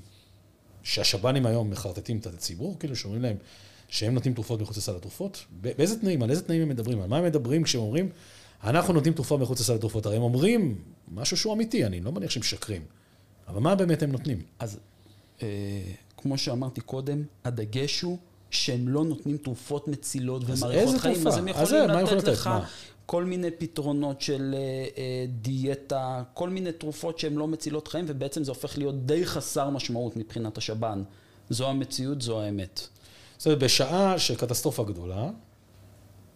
שהשב"נים 0.82 1.46
היום 1.46 1.70
מחרטטים 1.70 2.18
את 2.18 2.26
הציבור, 2.26 2.76
כאילו 2.78 2.96
שאומרים 2.96 3.22
להם 3.22 3.36
שהם 3.88 4.14
נותנים 4.14 4.34
תרופות 4.34 4.60
מחוץ 4.60 4.76
לסל 4.76 4.96
התרופות? 4.96 5.44
באיזה 5.60 6.00
תנאים, 6.00 6.22
על 6.22 6.30
איזה 6.30 6.42
תנאים 6.42 6.62
הם 6.62 6.68
מדברים? 6.68 7.00
על 7.00 7.08
מה 7.08 7.16
הם 7.18 7.24
מדברים 7.24 7.62
כשהם 7.62 7.80
אומרים 7.80 8.08
אנחנו 8.64 8.92
נותנים 8.92 9.14
תרופה 9.14 9.36
מחוץ 9.36 9.60
לסל 9.60 9.74
התרופות, 9.74 10.06
הרי 10.06 10.16
הם 10.16 10.22
אומרים 10.22 10.78
משהו 11.12 11.36
שהוא 11.36 11.54
אמיתי, 11.54 11.84
אני 11.84 12.00
לא 12.00 12.12
מניח 12.12 12.30
שהם 12.30 12.40
משקרים. 12.40 12.82
אבל 13.48 13.60
מה 13.60 13.74
באמת 13.74 14.02
הם 14.02 14.12
נותנים? 14.12 14.42
אז 14.58 14.78
אה, 15.42 15.48
כמו 16.16 16.38
שאמרתי 16.38 16.80
קודם, 16.80 17.22
הדגש 17.44 18.00
הוא 18.00 18.18
שהם 18.50 18.88
לא 18.88 19.04
נותנים 19.04 19.36
תרופות 19.36 19.88
מצילות 19.88 20.42
ומערכות 20.46 21.00
חיים. 21.00 21.14
תרופה? 21.14 21.28
אז 21.28 21.38
הם 21.38 21.48
יכולים 21.48 21.90
אז 21.90 22.12
לתת 22.12 22.28
לך 22.28 22.46
מה? 22.46 22.66
כל 23.06 23.24
מיני 23.24 23.50
פתרונות 23.50 24.20
של 24.20 24.54
אה, 24.54 24.58
אה, 24.98 25.24
דיאטה, 25.28 26.22
כל 26.34 26.50
מיני 26.50 26.72
תרופות 26.72 27.18
שהן 27.18 27.34
לא 27.34 27.48
מצילות 27.48 27.88
חיים, 27.88 28.04
ובעצם 28.08 28.44
זה 28.44 28.50
הופך 28.50 28.78
להיות 28.78 29.06
די 29.06 29.26
חסר 29.26 29.70
משמעות 29.70 30.16
מבחינת 30.16 30.58
השב"ן. 30.58 31.02
זו 31.50 31.68
המציאות, 31.68 32.22
זו 32.22 32.40
האמת. 32.40 32.86
זאת 33.38 33.46
אומרת, 33.46 33.58
בשעה 33.58 34.18
של 34.18 34.36
קטסטרופה 34.36 34.84
גדולה, 34.84 35.30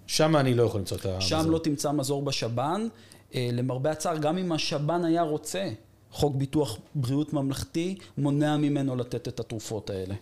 שם 0.08 0.36
אני 0.36 0.54
לא 0.54 0.62
יכול 0.62 0.80
למצוא 0.80 0.96
את 0.96 1.04
המזור. 1.04 1.20
שם 1.20 1.50
לא 1.50 1.58
תמצא 1.58 1.92
מזור 1.92 2.22
בשב"ן. 2.22 2.88
אה, 3.34 3.48
למרבה 3.52 3.90
הצער, 3.90 4.18
גם 4.18 4.38
אם 4.38 4.52
השב"ן 4.52 5.04
היה 5.04 5.22
רוצה, 5.22 5.70
חוק 6.10 6.36
ביטוח 6.36 6.78
בריאות 6.94 7.32
ממלכתי 7.32 7.98
מונע 8.18 8.56
ממנו 8.56 8.96
לתת 8.96 9.28
את 9.28 9.40
התרופות 9.40 9.90
האלה. 9.90 10.14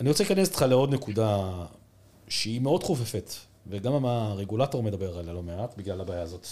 אני 0.00 0.08
רוצה 0.08 0.24
להיכנס 0.24 0.48
איתך 0.48 0.62
לעוד 0.62 0.94
נקודה 0.94 1.52
שהיא 2.28 2.60
מאוד 2.60 2.82
חופפת, 2.82 3.30
וגם 3.66 4.06
הרגולטור 4.06 4.82
מדבר 4.82 5.18
עליה 5.18 5.32
לא 5.32 5.42
מעט 5.42 5.74
בגלל 5.78 6.00
הבעיה 6.00 6.22
הזאת. 6.22 6.46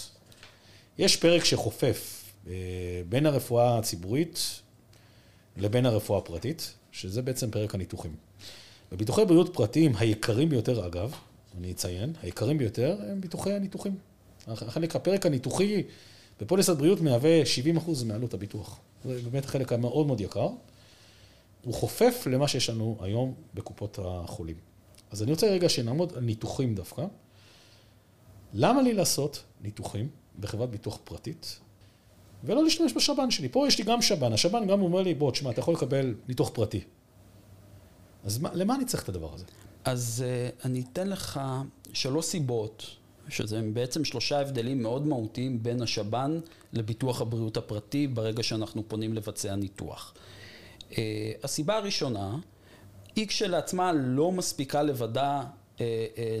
יש 0.97 1.15
פרק 1.15 1.43
שחופף 1.43 2.23
אה, 2.47 2.53
בין 3.09 3.25
הרפואה 3.25 3.77
הציבורית 3.77 4.61
לבין 5.57 5.85
הרפואה 5.85 6.19
הפרטית, 6.19 6.73
שזה 6.91 7.21
בעצם 7.21 7.51
פרק 7.51 7.75
הניתוחים. 7.75 8.15
בביטוחי 8.91 9.25
בריאות 9.25 9.53
פרטיים 9.53 9.95
היקרים 9.95 10.49
ביותר, 10.49 10.87
אגב, 10.87 11.15
אני 11.57 11.71
אציין, 11.71 12.13
היקרים 12.21 12.57
ביותר 12.57 12.97
הם 13.09 13.21
ביטוחי 13.21 13.53
הניתוחים. 13.53 13.95
החלק, 14.47 14.95
הפרק 14.95 15.25
הניתוחי 15.25 15.83
בפוליסת 16.41 16.77
בריאות 16.77 17.01
מהווה 17.01 17.41
70% 17.77 18.05
מעלות 18.05 18.33
הביטוח. 18.33 18.79
זה 19.05 19.21
באמת 19.21 19.45
החלק 19.45 19.73
המאוד 19.73 20.07
מאוד 20.07 20.21
יקר. 20.21 20.49
הוא 21.63 21.73
חופף 21.73 22.27
למה 22.31 22.47
שיש 22.47 22.69
לנו 22.69 22.97
היום 23.01 23.33
בקופות 23.53 23.99
החולים. 24.03 24.55
אז 25.11 25.23
אני 25.23 25.31
רוצה 25.31 25.47
רגע 25.47 25.69
שנעמוד 25.69 26.13
על 26.15 26.23
ניתוחים 26.23 26.75
דווקא. 26.75 27.05
למה 28.53 28.81
לי 28.81 28.93
לעשות 28.93 29.43
ניתוחים 29.61 30.09
בחברת 30.39 30.69
ביטוח 30.69 30.99
פרטית 31.03 31.59
ולא 32.43 32.63
להשתמש 32.63 32.93
בשב"ן 32.93 33.31
שלי? 33.31 33.49
פה 33.49 33.67
יש 33.67 33.77
לי 33.77 33.83
גם 33.83 34.01
שב"ן, 34.01 34.33
השב"ן 34.33 34.67
גם 34.67 34.81
אומר 34.81 35.01
לי, 35.01 35.13
בוא, 35.13 35.31
תשמע, 35.31 35.51
אתה 35.51 35.59
יכול 35.59 35.73
לקבל 35.73 36.15
ניתוח 36.27 36.49
פרטי. 36.49 36.81
אז 38.25 38.37
מה, 38.37 38.49
למה 38.53 38.75
אני 38.75 38.85
צריך 38.85 39.03
את 39.03 39.09
הדבר 39.09 39.33
הזה? 39.33 39.45
אז 39.85 40.23
uh, 40.25 40.65
אני 40.65 40.83
אתן 40.91 41.07
לך 41.07 41.41
שלוש 41.93 42.25
סיבות, 42.25 42.85
שזה 43.29 43.61
בעצם 43.73 44.05
שלושה 44.05 44.39
הבדלים 44.39 44.81
מאוד 44.81 45.07
מהותיים 45.07 45.63
בין 45.63 45.81
השב"ן 45.81 46.39
לביטוח 46.73 47.21
הבריאות 47.21 47.57
הפרטי 47.57 48.07
ברגע 48.07 48.43
שאנחנו 48.43 48.83
פונים 48.87 49.13
לבצע 49.13 49.55
ניתוח. 49.55 50.13
Uh, 50.91 50.95
הסיבה 51.43 51.77
הראשונה, 51.77 52.37
היא 53.15 53.27
כשלעצמה 53.27 53.91
לא 53.93 54.31
מספיקה 54.31 54.81
לבדה 54.81 55.43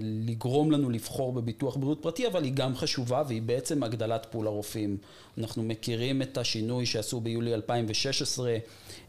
לגרום 0.01 0.71
לנו 0.71 0.89
לבחור 0.89 1.33
בביטוח 1.33 1.75
בריאות 1.75 1.99
פרטי, 2.01 2.27
אבל 2.27 2.43
היא 2.43 2.53
גם 2.53 2.75
חשובה 2.75 3.23
והיא 3.27 3.41
בעצם 3.41 3.83
הגדלת 3.83 4.27
פול 4.31 4.47
הרופאים. 4.47 4.97
אנחנו 5.37 5.63
מכירים 5.63 6.21
את 6.21 6.37
השינוי 6.37 6.85
שעשו 6.85 7.19
ביולי 7.19 7.53
2016 7.53 8.57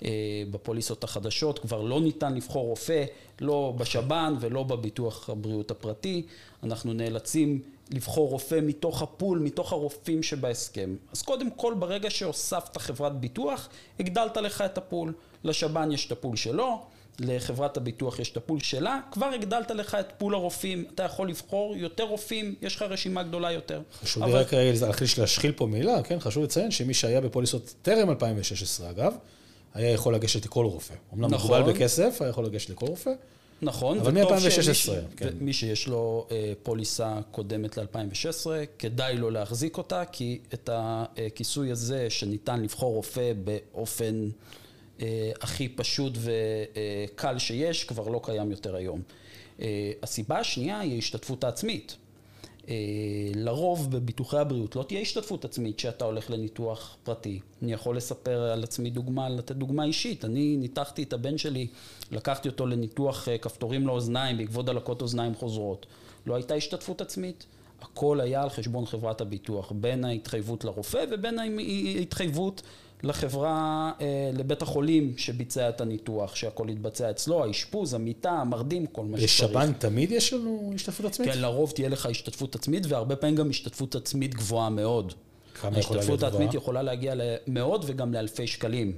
אה, 0.04 0.09
בפוליסות 0.50 1.04
החדשות, 1.04 1.59
כבר 1.59 1.83
לא 1.83 2.00
ניתן 2.00 2.35
לבחור 2.35 2.66
רופא, 2.66 3.04
לא 3.40 3.75
בשב"ן 3.76 4.35
ולא 4.40 4.62
בביטוח 4.62 5.30
הבריאות 5.30 5.71
הפרטי. 5.71 6.23
אנחנו 6.62 6.92
נאלצים 6.92 7.62
לבחור 7.90 8.30
רופא 8.30 8.59
מתוך 8.62 9.02
ה 9.02 9.08
pool, 9.08 9.38
מתוך 9.38 9.73
הרופאים 9.73 10.23
שבהסכם. 10.23 10.97
אז 11.12 11.23
קודם 11.23 11.50
כל, 11.50 11.75
ברגע 11.78 12.11
שהוספת 12.11 12.76
חברת 12.76 13.21
ביטוח, 13.21 13.68
הגדלת 14.00 14.37
לך 14.37 14.61
את 14.61 14.78
ה 14.78 14.84
pool. 14.84 15.12
לשב"ן 15.45 15.92
יש 15.92 16.06
את 16.06 16.12
ה 16.12 16.17
pool 16.17 16.37
שלו. 16.37 16.80
לחברת 17.20 17.76
הביטוח 17.76 18.18
יש 18.18 18.32
את 18.32 18.37
ה 18.37 18.41
pool 18.41 18.61
שלה, 18.61 19.00
כבר 19.11 19.26
הגדלת 19.26 19.70
לך 19.70 19.94
את 19.94 20.12
pool 20.18 20.35
הרופאים, 20.35 20.85
אתה 20.94 21.02
יכול 21.02 21.28
לבחור 21.28 21.76
יותר 21.76 22.04
רופאים, 22.04 22.54
יש 22.62 22.76
לך 22.76 22.82
רשימה 22.82 23.23
גדולה 23.23 23.52
יותר. 23.52 23.82
חשוב 24.02 24.23
לי 24.23 24.30
אבל... 24.32 24.40
רק 24.40 25.00
להשחיל 25.18 25.52
פה 25.52 25.66
מילה, 25.66 26.02
כן? 26.02 26.20
חשוב 26.20 26.44
לציין 26.44 26.70
שמי 26.70 26.94
שהיה 26.94 27.20
בפוליסות 27.20 27.75
טרם 27.82 28.11
2016 28.11 28.90
אגב, 28.90 29.14
היה 29.75 29.90
יכול 29.90 30.14
לגשת 30.14 30.44
לכל 30.44 30.64
רופא. 30.64 30.94
אמנם 31.14 31.35
נכון. 31.35 31.58
מוגבל 31.58 31.73
בכסף, 31.73 32.16
היה 32.20 32.28
יכול 32.28 32.44
לגשת 32.44 32.70
לכל 32.70 32.87
רופא. 32.87 33.11
נכון, 33.62 33.99
אבל 33.99 34.12
מ-2016, 34.12 34.90
כן. 35.16 35.28
מי 35.40 35.52
שיש 35.52 35.88
לו 35.88 36.26
אה, 36.30 36.52
פוליסה 36.62 37.18
קודמת 37.30 37.78
ל-2016, 37.78 38.46
כדאי 38.78 39.16
לו 39.16 39.30
להחזיק 39.30 39.78
אותה, 39.78 40.04
כי 40.12 40.38
את 40.54 40.70
הכיסוי 40.73 41.70
הזה 41.70 42.11
שניתן 42.11 42.62
לבחור 42.62 42.94
רופא 42.94 43.32
באופן 43.44 44.25
אה, 44.25 44.30
הכי 45.40 45.68
פשוט 45.68 46.12
וקל 46.16 47.38
שיש, 47.38 47.84
כבר 47.84 48.08
לא 48.08 48.20
קיים 48.24 48.50
יותר 48.50 48.76
היום. 48.76 49.02
אה, 49.60 49.92
הסיבה 50.02 50.38
השנייה 50.38 50.80
היא 50.80 50.94
ההשתתפות 50.94 51.44
העצמית. 51.44 51.96
אה, 52.68 52.74
לרוב 53.34 53.90
בביטוחי 53.90 54.38
הבריאות 54.38 54.76
לא 54.76 54.82
תהיה 54.82 55.00
השתתפות 55.00 55.44
עצמית 55.44 55.76
כשאתה 55.76 56.04
הולך 56.04 56.30
לניתוח 56.30 56.96
פרטי. 57.04 57.40
אני 57.62 57.72
יכול 57.72 57.96
לספר 57.96 58.40
על 58.40 58.64
עצמי 58.64 58.90
דוגמה, 58.90 59.28
לתת 59.28 59.56
דוגמה 59.56 59.84
אישית. 59.84 60.24
אני 60.24 60.56
ניתחתי 60.56 61.02
את 61.02 61.12
הבן 61.12 61.38
שלי, 61.38 61.66
לקחתי 62.12 62.48
אותו 62.48 62.66
לניתוח 62.66 63.28
כפתורים 63.42 63.86
לאוזניים 63.86 64.36
בעקבות 64.36 64.66
דלקות 64.66 65.02
אוזניים 65.02 65.34
חוזרות. 65.34 65.86
לא 66.26 66.34
הייתה 66.34 66.54
השתתפות 66.54 67.00
עצמית. 67.00 67.46
הכל 67.82 68.20
היה 68.20 68.42
על 68.42 68.48
חשבון 68.50 68.86
חברת 68.86 69.20
הביטוח, 69.20 69.72
בין 69.72 70.04
ההתחייבות 70.04 70.64
לרופא 70.64 71.04
ובין 71.10 71.38
ההתחייבות 71.38 72.62
לחברה, 73.06 73.92
אה, 74.00 74.30
לבית 74.32 74.62
החולים 74.62 75.14
שביצע 75.16 75.68
את 75.68 75.80
הניתוח, 75.80 76.34
שהכל 76.34 76.66
יתבצע 76.70 77.10
אצלו, 77.10 77.44
האשפוז, 77.44 77.94
המיטה, 77.94 78.30
המרדים, 78.30 78.86
כל 78.86 79.04
מה 79.04 79.18
שצריך. 79.18 79.25
לשב"ן 79.25 79.72
תמיד 79.72 80.12
יש 80.12 80.32
לנו 80.32 80.72
השתתפות 80.75 81.06
עצמית? 81.06 81.28
כן, 81.28 81.38
לרוב 81.38 81.70
תהיה 81.70 81.88
לך 81.88 82.06
השתתפות 82.06 82.54
עצמית, 82.54 82.86
והרבה 82.88 83.16
פעמים 83.16 83.36
גם 83.36 83.50
השתתפות 83.50 83.94
עצמית 83.94 84.34
גבוהה 84.34 84.70
מאוד. 84.70 85.12
כמה 85.54 85.78
יכולה 85.78 85.78
להיות 85.78 85.80
גבוהה? 85.80 86.00
ההשתתפות 86.00 86.22
העצמית 86.22 86.54
יכולה 86.54 86.82
להגיע 86.82 87.14
למאות 87.16 87.82
וגם 87.86 88.14
לאלפי 88.14 88.46
שקלים. 88.46 88.92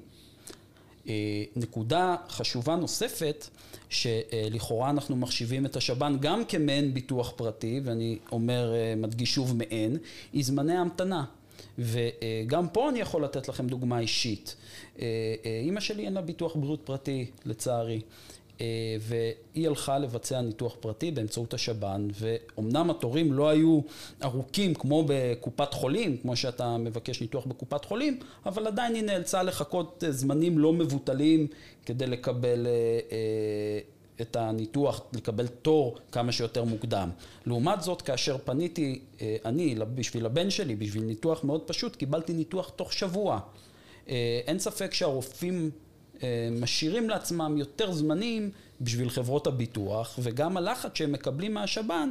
אה, 1.08 1.14
נקודה 1.56 2.16
חשובה 2.28 2.76
נוספת, 2.76 3.48
שלכאורה 3.88 4.90
אנחנו 4.90 5.16
מחשיבים 5.16 5.66
את 5.66 5.76
השב"ן 5.76 6.16
גם 6.20 6.44
כמעין 6.44 6.94
ביטוח 6.94 7.32
פרטי, 7.36 7.80
ואני 7.84 8.18
אומר, 8.32 8.74
אה, 8.74 8.94
מדגיש 8.96 9.34
שוב 9.34 9.56
מעין, 9.56 9.96
היא 10.32 10.44
זמני 10.44 10.76
המתנה. 10.76 11.24
וגם 11.78 12.68
פה 12.68 12.88
אני 12.88 13.00
יכול 13.00 13.24
לתת 13.24 13.48
לכם 13.48 13.66
דוגמה 13.66 13.98
אישית. 13.98 14.56
אה, 15.00 15.06
אה, 15.44 15.60
אימא 15.64 15.80
שלי 15.80 16.04
אין 16.04 16.14
לה 16.14 16.20
ביטוח 16.20 16.56
בריאות 16.56 16.80
פרטי, 16.84 17.26
לצערי. 17.44 18.00
אה, 18.60 18.66
והיא 19.00 19.68
הלכה 19.68 19.98
לבצע 19.98 20.40
ניתוח 20.40 20.76
פרטי 20.80 21.10
באמצעות 21.10 21.54
השב"ן, 21.54 22.08
ואומנם 22.12 22.90
התורים 22.90 23.32
לא 23.32 23.48
היו 23.48 23.80
ארוכים 24.24 24.74
כמו 24.74 25.04
בקופת 25.08 25.74
חולים, 25.74 26.16
כמו 26.16 26.36
שאתה 26.36 26.76
מבקש 26.76 27.20
ניתוח 27.20 27.46
בקופת 27.46 27.84
חולים, 27.84 28.18
אבל 28.46 28.66
עדיין 28.66 28.94
היא 28.94 29.02
נאלצה 29.02 29.42
לחכות 29.42 30.04
זמנים 30.10 30.58
לא 30.58 30.72
מבוטלים 30.72 31.46
כדי 31.86 32.06
לקבל 32.06 32.66
את 34.20 34.36
הניתוח, 34.36 35.00
לקבל 35.12 35.46
תור 35.46 35.98
כמה 36.12 36.32
שיותר 36.32 36.64
מוקדם. 36.64 37.10
לעומת 37.46 37.82
זאת, 37.82 38.02
כאשר 38.02 38.36
פניתי 38.44 39.00
אה, 39.20 39.36
אני 39.44 39.74
בשביל 39.94 40.26
הבן 40.26 40.50
שלי, 40.50 40.76
בשביל 40.76 41.02
ניתוח 41.02 41.44
מאוד 41.44 41.60
פשוט, 41.66 41.96
קיבלתי 41.96 42.32
ניתוח 42.32 42.68
תוך 42.76 42.92
שבוע. 42.92 43.40
אה, 44.08 44.40
אין 44.46 44.58
ספק 44.58 44.94
שהרופאים 44.94 45.70
אה, 46.22 46.48
משאירים 46.60 47.10
לעצמם 47.10 47.54
יותר 47.58 47.92
זמנים 47.92 48.50
בשביל 48.80 49.10
חברות 49.10 49.46
הביטוח, 49.46 50.18
וגם 50.22 50.56
הלחץ 50.56 50.90
שהם 50.94 51.12
מקבלים 51.12 51.54
מהשב"ן 51.54 52.10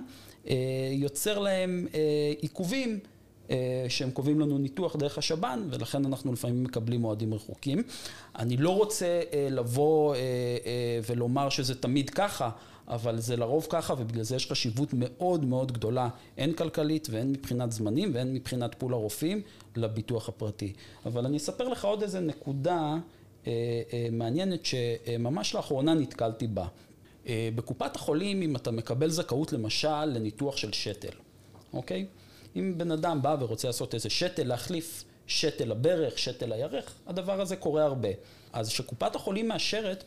יוצר 0.91 1.39
להם 1.39 1.87
עיכובים 2.41 2.99
שהם 3.89 4.11
קובעים 4.11 4.39
לנו 4.39 4.57
ניתוח 4.57 4.95
דרך 4.95 5.17
השב"ן, 5.17 5.67
ולכן 5.69 6.05
אנחנו 6.05 6.33
לפעמים 6.33 6.63
מקבלים 6.63 7.01
מועדים 7.01 7.33
רחוקים. 7.33 7.83
אני 8.35 8.57
לא 8.57 8.69
רוצה 8.69 9.21
אה, 9.33 9.47
לבוא 9.51 10.15
אה, 10.15 10.19
ולומר 11.09 11.49
שזה 11.49 11.75
תמיד 11.75 12.09
ככה, 12.09 12.49
אבל 12.87 13.19
זה 13.19 13.35
לרוב 13.35 13.67
ככה, 13.69 13.93
ובגלל 13.97 14.23
זה 14.23 14.35
יש 14.35 14.51
חשיבות 14.51 14.89
מאוד 14.93 15.45
מאוד 15.45 15.71
גדולה, 15.71 16.09
הן 16.37 16.53
כלכלית 16.53 17.07
והן 17.11 17.31
מבחינת 17.31 17.71
זמנים 17.71 18.11
והן 18.13 18.33
מבחינת 18.33 18.75
פול 18.77 18.93
הרופאים, 18.93 19.41
לביטוח 19.75 20.29
הפרטי. 20.29 20.73
אבל 21.05 21.25
אני 21.25 21.37
אספר 21.37 21.67
לך 21.67 21.85
עוד 21.85 22.01
איזה 22.01 22.19
נקודה 22.19 22.97
מעניינת 24.11 24.65
שממש 24.65 25.55
לאחרונה 25.55 25.93
נתקלתי 25.93 26.47
בה. 26.47 26.67
בקופת 27.29 27.95
החולים, 27.95 28.41
אם 28.41 28.55
אתה 28.55 28.71
מקבל 28.71 29.09
זכאות 29.09 29.53
למשל 29.53 30.05
לניתוח 30.05 30.57
של 30.57 30.73
שתל, 30.73 31.17
אוקיי? 31.73 32.05
אם 32.57 32.77
בן 32.77 32.91
אדם 32.91 33.21
בא 33.21 33.35
ורוצה 33.39 33.67
לעשות 33.67 33.93
איזה 33.93 34.09
שתל, 34.09 34.47
להחליף 34.47 35.03
שתל 35.27 35.65
לברך, 35.65 36.19
שתל 36.19 36.45
לירך, 36.55 36.93
הדבר 37.07 37.41
הזה 37.41 37.55
קורה 37.55 37.83
הרבה. 37.83 38.09
אז 38.53 38.69
כשקופת 38.69 39.15
החולים 39.15 39.47
מאשרת 39.47 40.03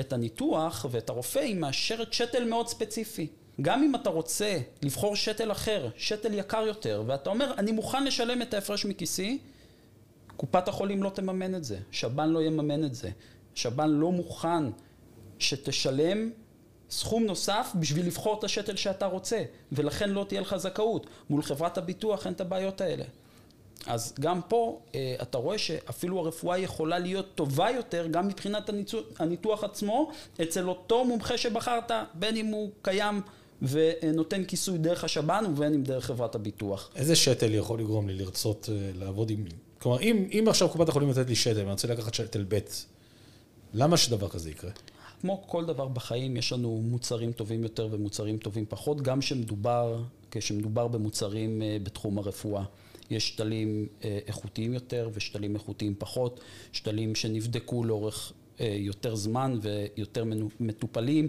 את 0.00 0.12
הניתוח 0.12 0.86
ואת 0.90 1.08
הרופא, 1.08 1.38
היא 1.38 1.56
מאשרת 1.56 2.12
שתל 2.12 2.44
מאוד 2.44 2.68
ספציפי. 2.68 3.26
גם 3.60 3.82
אם 3.82 3.94
אתה 3.94 4.10
רוצה 4.10 4.58
לבחור 4.82 5.16
שתל 5.16 5.52
אחר, 5.52 5.88
שתל 5.96 6.34
יקר 6.34 6.64
יותר, 6.66 7.02
ואתה 7.06 7.30
אומר, 7.30 7.54
אני 7.58 7.72
מוכן 7.72 8.04
לשלם 8.04 8.42
את 8.42 8.54
ההפרש 8.54 8.84
מכיסי, 8.84 9.38
קופת 10.36 10.68
החולים 10.68 11.02
לא 11.02 11.10
תממן 11.10 11.54
את 11.54 11.64
זה, 11.64 11.78
שב"ן 11.90 12.30
לא 12.30 12.42
יממן 12.42 12.84
את 12.84 12.94
זה. 12.94 13.10
שב"ן 13.54 13.90
לא 13.90 14.12
מוכן 14.12 14.64
שתשלם 15.38 16.30
סכום 16.92 17.24
נוסף 17.24 17.72
בשביל 17.74 18.06
לבחור 18.06 18.38
את 18.38 18.44
השתל 18.44 18.76
שאתה 18.76 19.06
רוצה, 19.06 19.42
ולכן 19.72 20.10
לא 20.10 20.24
תהיה 20.28 20.40
לך 20.40 20.56
זכאות. 20.56 21.06
מול 21.30 21.42
חברת 21.42 21.78
הביטוח 21.78 22.26
אין 22.26 22.34
את 22.34 22.40
הבעיות 22.40 22.80
האלה. 22.80 23.04
אז 23.86 24.14
גם 24.20 24.40
פה 24.48 24.80
אה, 24.94 25.16
אתה 25.22 25.38
רואה 25.38 25.58
שאפילו 25.58 26.18
הרפואה 26.18 26.58
יכולה 26.58 26.98
להיות 26.98 27.26
טובה 27.34 27.70
יותר 27.70 28.06
גם 28.10 28.28
מבחינת 28.28 28.70
הניתוח 29.18 29.64
עצמו 29.64 30.10
אצל 30.42 30.68
אותו 30.68 31.04
מומחה 31.04 31.38
שבחרת, 31.38 31.90
בין 32.14 32.36
אם 32.36 32.46
הוא 32.46 32.70
קיים 32.82 33.20
ונותן 33.62 34.44
כיסוי 34.44 34.78
דרך 34.78 35.04
השב"ן 35.04 35.44
ובין 35.48 35.74
אם 35.74 35.82
דרך 35.82 36.04
חברת 36.04 36.34
הביטוח. 36.34 36.90
איזה 36.96 37.16
שתל 37.16 37.54
יכול 37.54 37.80
לגרום 37.80 38.08
לי 38.08 38.14
לרצות 38.14 38.68
אה, 38.72 38.90
לעבוד 38.94 39.30
עם... 39.30 39.44
כלומר, 39.78 40.00
אם, 40.00 40.28
אם 40.32 40.44
עכשיו 40.48 40.68
קופת 40.68 40.88
החולים 40.88 41.08
נותנת 41.08 41.28
לי 41.28 41.34
שתל 41.34 41.58
ואני 41.58 41.70
רוצה 41.70 41.88
לקחת 41.88 42.14
שתל 42.14 42.44
ב', 42.48 42.58
למה 43.74 43.96
שדבר 43.96 44.28
כזה 44.28 44.50
יקרה? 44.50 44.70
כמו 45.22 45.42
כל 45.46 45.64
דבר 45.64 45.88
בחיים, 45.88 46.36
יש 46.36 46.52
לנו 46.52 46.82
מוצרים 46.84 47.32
טובים 47.32 47.62
יותר 47.62 47.88
ומוצרים 47.90 48.38
טובים 48.38 48.64
פחות, 48.68 49.02
גם 49.02 49.20
כשמדובר, 49.20 50.02
כשמדובר 50.30 50.88
במוצרים 50.88 51.62
אה, 51.62 51.76
בתחום 51.82 52.18
הרפואה. 52.18 52.64
יש 53.10 53.28
שתלים 53.28 53.86
אה, 54.04 54.18
איכותיים 54.26 54.74
יותר 54.74 55.10
ושתלים 55.12 55.54
איכותיים 55.54 55.94
פחות, 55.98 56.40
שתלים 56.72 57.14
שנבדקו 57.14 57.84
לאורך 57.84 58.32
יותר 58.60 59.14
זמן 59.14 59.58
ויותר 59.62 60.24
מטופלים, 60.60 61.28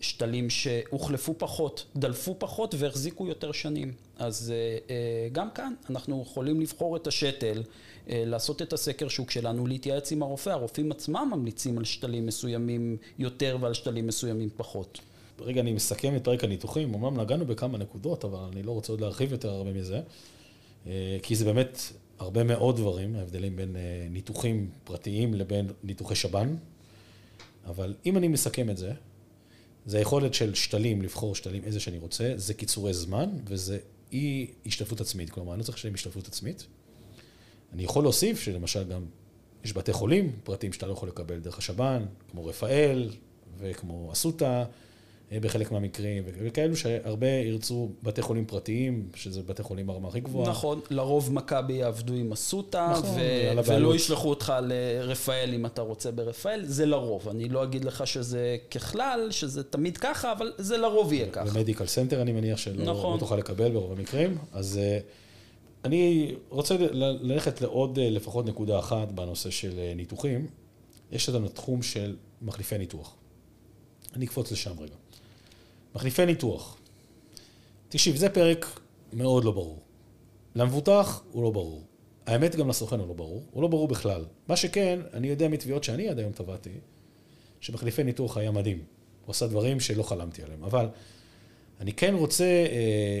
שתלים 0.00 0.50
שהוחלפו 0.50 1.34
פחות, 1.38 1.86
דלפו 1.96 2.36
פחות 2.38 2.74
והחזיקו 2.78 3.26
יותר 3.26 3.52
שנים. 3.52 3.92
אז 4.18 4.52
גם 5.32 5.50
כאן 5.50 5.74
אנחנו 5.90 6.22
יכולים 6.22 6.60
לבחור 6.60 6.96
את 6.96 7.06
השתל 7.06 7.62
אה, 8.10 8.22
לעשות 8.26 8.62
את 8.62 8.72
הסקר 8.72 9.08
שוק 9.08 9.30
שלנו, 9.30 9.66
להתייעץ 9.66 10.12
עם 10.12 10.22
הרופא. 10.22 10.50
הרופאים 10.50 10.92
עצמם 10.92 11.30
ממליצים 11.32 11.78
על 11.78 11.84
שתלים 11.84 12.26
מסוימים 12.26 12.96
יותר 13.18 13.56
ועל 13.60 13.74
שתלים 13.74 14.06
מסוימים 14.06 14.48
פחות. 14.56 15.00
רגע, 15.40 15.60
אני 15.60 15.72
מסכם 15.72 16.16
את 16.16 16.24
פרק 16.24 16.44
הניתוחים. 16.44 16.94
אמנם 16.94 17.20
נגענו 17.20 17.46
בכמה 17.46 17.78
נקודות, 17.78 18.24
אבל 18.24 18.38
אני 18.52 18.62
לא 18.62 18.72
רוצה 18.72 18.92
עוד 18.92 19.00
להרחיב 19.00 19.32
יותר 19.32 19.50
הרבה 19.50 19.72
מזה. 19.72 20.00
אה, 20.86 21.16
כי 21.22 21.34
זה 21.34 21.44
באמת 21.44 21.78
הרבה 22.18 22.44
מאוד 22.44 22.76
דברים, 22.76 23.16
ההבדלים 23.16 23.56
בין 23.56 23.76
אה, 23.76 24.06
ניתוחים 24.10 24.70
פרטיים 24.84 25.34
לבין 25.34 25.70
ניתוחי 25.84 26.14
שב"ן. 26.14 26.56
אבל 27.66 27.94
אם 28.06 28.16
אני 28.16 28.28
מסכם 28.28 28.70
את 28.70 28.76
זה, 28.76 28.92
זה 29.86 29.98
היכולת 29.98 30.34
של 30.34 30.54
שתלים, 30.54 31.02
לבחור 31.02 31.34
שתלים 31.34 31.64
איזה 31.64 31.80
שאני 31.80 31.98
רוצה, 31.98 32.32
זה 32.36 32.54
קיצורי 32.54 32.94
זמן, 32.94 33.30
וזה 33.44 33.78
אי 34.12 34.46
השתתפות 34.66 35.00
עצמית. 35.00 35.30
כלומר, 35.30 35.52
אני 35.52 35.58
לא 35.58 35.64
צריך 35.64 35.78
לשלם 35.78 35.94
השתתפות 35.94 36.28
עצמית. 36.28 36.66
אני 37.72 37.82
יכול 37.82 38.04
להוסיף 38.04 38.40
שלמשל 38.40 38.84
גם 38.84 39.04
יש 39.64 39.72
בתי 39.72 39.92
חולים 39.92 40.32
פרטיים 40.44 40.72
שאתה 40.72 40.86
לא 40.86 40.92
יכול 40.92 41.08
לקבל 41.08 41.38
דרך 41.38 41.58
השב"ן, 41.58 42.04
כמו 42.30 42.46
רפאל 42.46 43.10
וכמו 43.58 44.12
אסותא. 44.12 44.64
אה, 45.32 45.40
בחלק 45.40 45.72
מהמקרים, 45.72 46.22
וכאלו 46.26 46.76
שהרבה 46.76 47.26
ירצו 47.26 47.88
בתי 48.02 48.22
חולים 48.22 48.46
פרטיים, 48.46 49.08
שזה 49.14 49.42
בתי 49.42 49.62
חולים 49.62 49.86
ברמה 49.86 50.08
הכי 50.08 50.20
גבוהה. 50.20 50.50
נכון, 50.50 50.80
לרוב 50.90 51.32
מכבי 51.32 51.72
יעבדו 51.72 52.14
עם 52.14 52.32
אסותא, 52.32 52.92
נכון, 52.92 53.10
ו- 53.16 53.66
ולא 53.66 53.94
ישלחו 53.94 54.28
אותך 54.28 54.52
לרפאל 54.62 55.54
אם 55.54 55.66
אתה 55.66 55.82
רוצה 55.82 56.10
ברפאל, 56.10 56.64
זה 56.64 56.86
לרוב. 56.86 57.28
אני 57.28 57.48
לא 57.48 57.64
אגיד 57.64 57.84
לך 57.84 58.06
שזה 58.06 58.56
ככלל, 58.70 59.28
שזה 59.30 59.62
תמיד 59.62 59.96
ככה, 59.96 60.32
אבל 60.32 60.52
זה 60.58 60.76
לרוב 60.76 61.12
יהיה 61.12 61.30
ככה. 61.30 61.50
ב 61.50 61.54
Medical 61.54 61.86
Center 61.86 62.22
אני 62.22 62.32
מניח 62.32 62.58
שלא 62.58 62.84
נכון. 62.84 63.14
לא 63.14 63.20
תוכל 63.20 63.36
לקבל 63.36 63.72
ברוב 63.72 63.92
המקרים, 63.92 64.38
אז 64.52 64.78
אה, 64.78 64.98
אני 65.84 66.34
רוצה 66.48 66.76
ללכת 67.22 67.60
לעוד 67.60 67.98
אה, 67.98 68.10
לפחות 68.10 68.46
נקודה 68.46 68.78
אחת 68.78 69.12
בנושא 69.12 69.50
של 69.50 69.80
ניתוחים. 69.96 70.46
יש 71.12 71.28
לנו 71.28 71.48
תחום 71.48 71.82
של 71.82 72.16
מחליפי 72.42 72.78
ניתוח. 72.78 73.16
אני 74.16 74.24
אקפוץ 74.24 74.52
לשם 74.52 74.80
רגע. 74.80 74.94
מחליפי 75.94 76.26
ניתוח. 76.26 76.78
תקשיב, 77.88 78.16
זה 78.16 78.28
פרק 78.28 78.80
מאוד 79.12 79.44
לא 79.44 79.52
ברור. 79.52 79.82
למבוטח 80.54 81.22
הוא 81.32 81.42
לא 81.42 81.50
ברור. 81.50 81.82
האמת, 82.26 82.56
גם 82.56 82.68
לסוכן 82.68 82.98
הוא 83.00 83.08
לא 83.08 83.14
ברור. 83.14 83.42
הוא 83.50 83.62
לא 83.62 83.68
ברור 83.68 83.88
בכלל. 83.88 84.24
מה 84.48 84.56
שכן, 84.56 85.00
אני 85.12 85.28
יודע 85.28 85.48
מתביעות 85.48 85.84
שאני 85.84 86.08
עד 86.08 86.18
היום 86.18 86.32
טבעתי, 86.32 86.70
שמחליפי 87.60 88.04
ניתוח 88.04 88.36
היה 88.36 88.50
מדהים. 88.50 88.84
הוא 89.24 89.30
עשה 89.30 89.46
דברים 89.46 89.80
שלא 89.80 90.02
חלמתי 90.02 90.42
עליהם. 90.42 90.64
אבל 90.64 90.88
אני 91.80 91.92
כן 91.92 92.14
רוצה, 92.14 92.44
אה, 92.44 92.70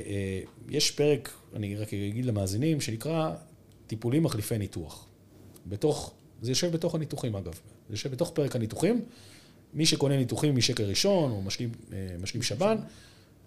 אה, 0.06 0.40
יש 0.68 0.90
פרק, 0.90 1.32
אני 1.54 1.76
רק 1.76 1.94
אגיד 1.94 2.24
למאזינים, 2.24 2.80
שנקרא 2.80 3.34
טיפולים 3.86 4.22
מחליפי 4.22 4.58
ניתוח. 4.58 5.06
בתוך, 5.66 6.12
זה 6.42 6.50
יושב 6.50 6.72
בתוך 6.72 6.94
הניתוחים 6.94 7.36
אגב. 7.36 7.52
זה 7.88 7.94
יושב 7.94 8.12
בתוך 8.12 8.30
פרק 8.30 8.56
הניתוחים. 8.56 9.04
מי 9.76 9.86
שקונה 9.86 10.16
ניתוחים 10.16 10.56
משקל 10.56 10.84
ראשון 10.84 11.30
או 11.30 11.42
משלים, 11.42 11.70
אה, 11.92 12.16
משלים 12.20 12.42
שב"ן, 12.42 12.76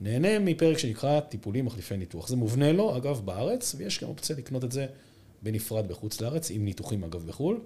נהנה 0.01 0.39
מפרק 0.39 0.77
שנקרא 0.77 1.19
טיפולים 1.19 1.65
מחליפי 1.65 1.97
ניתוח. 1.97 2.27
זה 2.27 2.35
מובנה 2.35 2.71
לו, 2.71 2.97
אגב, 2.97 3.21
בארץ, 3.25 3.75
ויש 3.77 4.03
גם 4.03 4.09
אופציה 4.09 4.35
לקנות 4.35 4.63
את 4.63 4.71
זה 4.71 4.85
בנפרד 5.41 5.87
בחוץ 5.87 6.21
לארץ, 6.21 6.51
עם 6.51 6.65
ניתוחים, 6.65 7.03
אגב, 7.03 7.27
בחו"ל. 7.27 7.59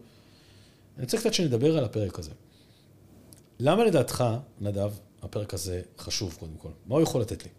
אני 0.97 1.03
רוצה 1.03 1.17
קצת 1.17 1.33
שנדבר 1.33 1.77
על 1.77 1.83
הפרק 1.83 2.19
הזה. 2.19 2.31
למה 3.59 3.85
לדעתך, 3.85 4.23
נדב, 4.61 4.91
הפרק 5.21 5.53
הזה 5.53 5.81
חשוב 5.97 6.35
קודם 6.39 6.55
כל? 6.57 6.69
מה 6.85 6.95
הוא 6.95 7.03
יכול 7.03 7.21
לתת 7.21 7.43
לי? 7.43 7.49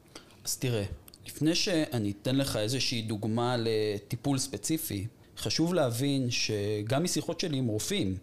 אז 0.45 0.57
תראה, 0.57 0.85
לפני 1.27 1.55
שאני 1.55 2.13
אתן 2.23 2.37
לך 2.37 2.57
איזושהי 2.57 3.03
דוגמה 3.03 3.57
לטיפול 3.59 4.39
ספציפי, 4.39 5.07
חשוב 5.39 5.75
להבין 5.75 6.31
שגם 6.31 7.05
משיחות 7.05 7.41
שלי 7.41 7.59
עם 7.59 7.67
רופאים, 7.67 8.17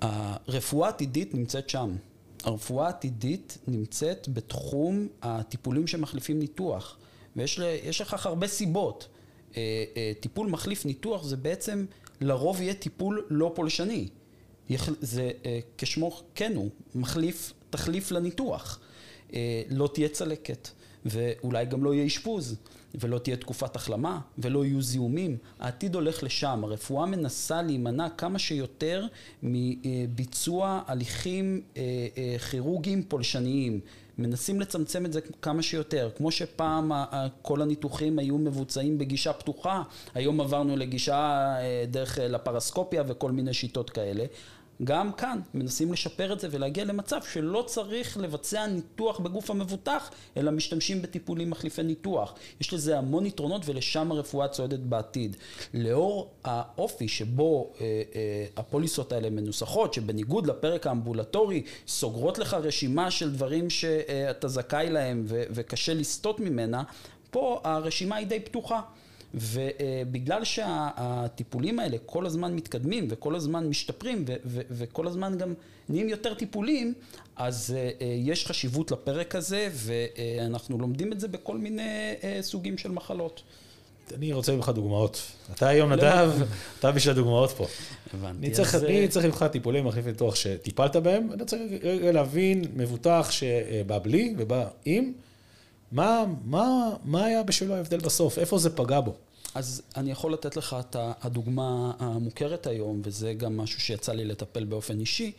הרפואה 0.00 0.88
העתידית 0.88 1.34
נמצאת 1.34 1.70
שם. 1.70 1.96
הרפואה 2.46 2.86
העתידית 2.86 3.58
נמצאת 3.66 4.28
בתחום 4.28 5.08
הטיפולים 5.22 5.86
שמחליפים 5.86 6.38
ניתוח, 6.38 6.96
ויש 7.36 8.00
לכך 8.00 8.26
הרבה 8.26 8.46
סיבות. 8.46 9.08
אה, 9.56 9.84
אה, 9.96 10.12
טיפול 10.20 10.48
מחליף 10.48 10.84
ניתוח 10.84 11.24
זה 11.24 11.36
בעצם 11.36 11.86
לרוב 12.20 12.60
יהיה 12.60 12.74
טיפול 12.74 13.26
לא 13.30 13.52
פולשני. 13.54 14.08
זה 15.00 15.30
אה, 15.44 15.58
כשמו 15.78 16.20
כן 16.34 16.52
הוא, 16.56 16.70
מחליף, 16.94 17.52
תחליף 17.70 18.10
לניתוח. 18.10 18.80
לא 19.70 19.88
תהיה 19.94 20.08
צלקת, 20.08 20.68
ואולי 21.04 21.64
גם 21.64 21.84
לא 21.84 21.94
יהיה 21.94 22.06
אשפוז. 22.06 22.56
ולא 22.94 23.18
תהיה 23.18 23.36
תקופת 23.36 23.76
החלמה, 23.76 24.20
ולא 24.38 24.64
יהיו 24.64 24.82
זיהומים. 24.82 25.36
העתיד 25.60 25.94
הולך 25.94 26.22
לשם. 26.22 26.60
הרפואה 26.64 27.06
מנסה 27.06 27.62
להימנע 27.62 28.08
כמה 28.08 28.38
שיותר 28.38 29.06
מביצוע 29.42 30.82
הליכים 30.86 31.62
אה, 31.76 31.82
אה, 32.18 32.38
כירורגיים 32.38 33.02
פולשניים. 33.02 33.80
מנסים 34.18 34.60
לצמצם 34.60 35.06
את 35.06 35.12
זה 35.12 35.20
כמה 35.42 35.62
שיותר. 35.62 36.10
כמו 36.16 36.30
שפעם 36.30 36.92
כל 37.42 37.62
הניתוחים 37.62 38.18
היו 38.18 38.38
מבוצעים 38.38 38.98
בגישה 38.98 39.32
פתוחה, 39.32 39.82
היום 40.14 40.40
עברנו 40.40 40.76
לגישה 40.76 41.16
אה, 41.58 41.84
דרך 41.90 42.18
לפרסקופיה 42.22 43.02
וכל 43.06 43.32
מיני 43.32 43.54
שיטות 43.54 43.90
כאלה. 43.90 44.24
גם 44.84 45.12
כאן 45.12 45.40
מנסים 45.54 45.92
לשפר 45.92 46.32
את 46.32 46.40
זה 46.40 46.48
ולהגיע 46.50 46.84
למצב 46.84 47.20
שלא 47.32 47.64
צריך 47.66 48.18
לבצע 48.18 48.66
ניתוח 48.66 49.18
בגוף 49.18 49.50
המבוטח, 49.50 50.10
אלא 50.36 50.50
משתמשים 50.50 51.02
בטיפולים 51.02 51.50
מחליפי 51.50 51.82
ניתוח. 51.82 52.34
יש 52.60 52.72
לזה 52.72 52.98
המון 52.98 53.26
יתרונות 53.26 53.62
ולשם 53.64 54.12
הרפואה 54.12 54.48
צועדת 54.48 54.78
בעתיד. 54.78 55.36
לאור 55.74 56.30
האופי 56.44 57.08
שבו 57.08 57.72
אה, 57.80 57.86
אה, 58.14 58.46
הפוליסות 58.56 59.12
האלה 59.12 59.30
מנוסחות, 59.30 59.94
שבניגוד 59.94 60.46
לפרק 60.46 60.86
האמבולטורי, 60.86 61.62
סוגרות 61.86 62.38
לך 62.38 62.54
רשימה 62.54 63.10
של 63.10 63.32
דברים 63.32 63.70
שאתה 63.70 64.48
זכאי 64.48 64.90
להם 64.90 65.24
וקשה 65.26 65.94
לסטות 65.94 66.40
ממנה, 66.40 66.82
פה 67.30 67.60
הרשימה 67.64 68.16
היא 68.16 68.26
די 68.26 68.40
פתוחה. 68.40 68.80
ובגלל 69.34 70.44
שהטיפולים 70.44 71.78
האלה 71.78 71.96
כל 72.06 72.26
הזמן 72.26 72.54
מתקדמים 72.54 73.06
וכל 73.10 73.34
הזמן 73.34 73.66
משתפרים 73.66 74.24
וכל 74.70 75.06
הזמן 75.06 75.38
גם 75.38 75.54
נהיים 75.88 76.08
יותר 76.08 76.34
טיפולים, 76.34 76.94
אז 77.36 77.74
אה, 77.76 77.90
אה, 78.00 78.14
יש 78.18 78.46
חשיבות 78.46 78.90
לפרק 78.90 79.34
הזה 79.34 79.68
ואנחנו 79.72 80.78
לומדים 80.78 81.12
את 81.12 81.20
זה 81.20 81.28
בכל 81.28 81.58
מיני 81.58 82.14
אה, 82.24 82.38
סוגים 82.40 82.78
של 82.78 82.90
מחלות. 82.90 83.42
אני 84.14 84.32
רוצה 84.32 84.56
ממך 84.56 84.68
דוגמאות. 84.68 85.22
אתה 85.54 85.68
היום 85.68 85.90
לא. 85.90 85.96
נדב, 85.96 86.30
אתה 86.78 86.92
בשביל 86.92 87.14
הדוגמאות 87.14 87.50
פה. 87.50 87.66
הבנתי. 88.14 88.38
אני 88.38 88.50
צריך, 88.50 88.74
אני 88.74 89.08
צריך 89.08 89.26
ממך 89.26 89.44
טיפולים 89.52 89.84
מחליף 89.84 90.06
ניתוח 90.06 90.34
שטיפלת 90.34 90.96
בהם, 90.96 91.28
אני 91.32 91.78
רגע 91.82 92.12
להבין 92.12 92.64
מבוטח 92.74 93.28
שבא 93.30 93.98
בלי 93.98 94.34
ובא 94.38 94.68
עם. 94.84 95.12
מה, 95.92 96.24
מה, 96.44 96.90
מה 97.04 97.24
היה 97.24 97.42
בשבילו 97.42 97.74
ההבדל 97.74 97.98
בסוף? 97.98 98.38
איפה 98.38 98.58
זה 98.58 98.76
פגע 98.76 99.00
בו? 99.00 99.14
אז 99.54 99.82
אני 99.96 100.10
יכול 100.10 100.32
לתת 100.32 100.56
לך 100.56 100.76
את 100.80 100.96
הדוגמה 100.98 101.92
המוכרת 101.98 102.66
היום, 102.66 103.00
וזה 103.04 103.34
גם 103.34 103.56
משהו 103.56 103.80
שיצא 103.80 104.12
לי 104.12 104.24
לטפל 104.24 104.64
באופן 104.64 105.00
אישי. 105.00 105.32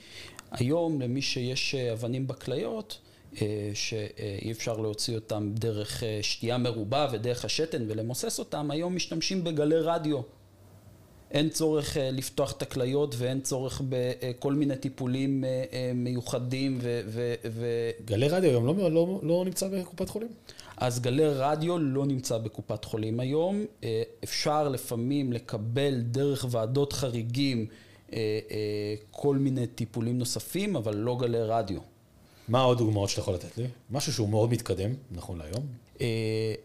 היום 0.52 1.02
למי 1.02 1.22
שיש 1.22 1.76
אבנים 1.76 2.28
בכליות, 2.28 2.98
אה, 3.42 3.72
שאי 3.74 4.52
אפשר 4.52 4.78
להוציא 4.78 5.16
אותם 5.16 5.52
דרך 5.54 6.04
אה, 6.04 6.20
שתייה 6.22 6.58
מרובה 6.58 7.08
ודרך 7.12 7.46
השתן 7.46 7.86
ולמוסס 7.88 8.40
אותם, 8.40 8.72
היום 8.72 8.96
משתמשים 8.96 9.44
בגלי 9.44 9.80
רדיו. 9.80 10.22
אין 11.32 11.50
צורך 11.50 11.98
אה, 11.98 12.12
לפתוח 12.12 12.52
את 12.52 12.62
הכליות 12.62 13.16
ואין 13.18 13.42
צורך 13.42 13.82
בכל 13.90 14.54
מיני 14.54 14.76
טיפולים 14.76 15.44
מיוחדים 15.96 16.78
ו... 16.82 17.02
ו... 17.46 17.90
גלי 18.06 18.28
רדיו 18.28 18.50
היום 18.50 18.68
לא, 18.68 18.92
לא, 18.92 19.20
לא 19.24 19.44
נמצא 19.46 19.68
בקופת 19.68 20.10
חולים? 20.10 20.30
אז 20.78 21.00
גלי 21.00 21.26
רדיו 21.26 21.78
לא 21.78 22.06
נמצא 22.06 22.38
בקופת 22.38 22.86
חולים 22.86 23.20
היום. 23.20 23.66
אה, 23.84 24.04
אפשר 24.24 24.70
לפעמים 24.70 25.34
לקבל 25.34 26.02
דרך 26.02 26.46
ועדות 26.52 26.94
חריגים 26.94 27.66
אה, 28.14 28.18
אה, 28.52 28.96
כל 29.12 29.36
מיני 29.36 29.68
טיפולים 29.68 30.18
נוספים, 30.18 30.76
אבל 30.76 30.96
לא 30.96 31.18
גלי 31.20 31.42
רדיו. 31.42 31.80
מה 32.48 32.62
עוד 32.62 32.78
דוגמאות 32.78 33.10
שאתה 33.10 33.22
יכול 33.22 33.34
לתת 33.34 33.58
לי? 33.58 33.68
משהו 33.92 34.14
שהוא 34.14 34.30
מאוד 34.30 34.52
מתקדם, 34.52 34.94
נכון 35.12 35.38
להיום. 35.38 35.66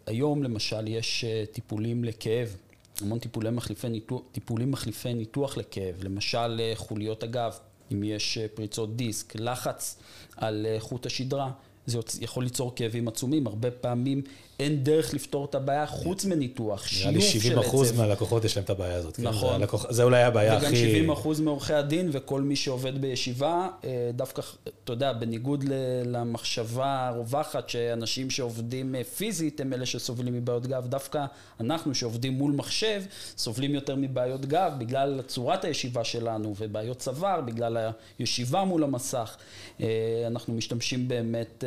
היום 0.06 0.42
למשל 0.42 0.88
יש 0.88 1.24
טיפולים 1.52 2.04
לכאב. 2.04 2.56
המון 3.02 3.18
טיפולי 3.18 3.50
מחליפי 3.50 3.88
ניתוח, 3.88 4.22
טיפולים 4.32 4.70
מחליפי 4.70 5.14
ניתוח 5.14 5.56
לכאב, 5.56 5.94
למשל 6.02 6.60
חוליות 6.74 7.22
הגב, 7.22 7.58
אם 7.92 8.02
יש 8.02 8.38
פריצות 8.54 8.96
דיסק, 8.96 9.32
לחץ 9.36 9.98
על 10.36 10.66
חוט 10.78 11.06
השדרה, 11.06 11.50
זה 11.86 11.98
יכול 12.20 12.44
ליצור 12.44 12.72
כאבים 12.76 13.08
עצומים. 13.08 13.46
הרבה 13.46 13.70
פעמים 13.70 14.22
אין 14.62 14.84
דרך 14.84 15.14
לפתור 15.14 15.44
את 15.44 15.54
הבעיה 15.54 15.86
חוץ 15.86 16.24
מניתוח, 16.24 16.86
שילוב 16.86 17.20
של 17.20 17.28
עצב. 17.28 17.28
נראה 17.28 17.34
לי 17.34 17.40
70 17.40 17.58
אחוז 17.58 17.92
מהלקוחות 17.92 18.44
יש 18.44 18.56
להם 18.56 18.64
את 18.64 18.70
הבעיה 18.70 18.94
הזאת. 18.94 19.16
כן? 19.16 19.22
נכון. 19.22 19.48
זה, 19.48 19.54
הלקוח, 19.54 19.92
זה 19.92 20.02
אולי 20.02 20.22
הבעיה 20.22 20.56
וגם 20.56 20.64
הכי... 20.64 20.82
וגם 20.82 20.90
70 20.90 21.10
אחוז 21.10 21.40
מעורכי 21.40 21.74
הדין 21.74 22.08
וכל 22.12 22.40
מי 22.40 22.56
שעובד 22.56 23.00
בישיבה, 23.00 23.68
אה, 23.84 24.10
דווקא, 24.14 24.42
אתה 24.84 24.92
יודע, 24.92 25.12
בניגוד 25.12 25.64
למחשבה 26.04 27.08
הרווחת 27.08 27.68
שאנשים 27.68 28.30
שעובדים 28.30 28.94
אה, 28.94 29.04
פיזית 29.04 29.60
הם 29.60 29.72
אלה 29.72 29.86
שסובלים 29.86 30.34
מבעיות 30.34 30.66
גב, 30.66 30.86
דווקא 30.86 31.24
אנחנו 31.60 31.94
שעובדים 31.94 32.32
מול 32.32 32.52
מחשב, 32.52 33.02
סובלים 33.36 33.74
יותר 33.74 33.96
מבעיות 33.96 34.46
גב 34.46 34.72
בגלל 34.78 35.20
צורת 35.26 35.64
הישיבה 35.64 36.04
שלנו 36.04 36.54
ובעיות 36.58 36.98
צוואר, 36.98 37.40
בגלל 37.40 37.90
הישיבה 38.18 38.64
מול 38.64 38.84
המסך. 38.84 39.36
אה, 39.80 39.86
אנחנו 40.26 40.54
משתמשים 40.54 41.08
באמת 41.08 41.64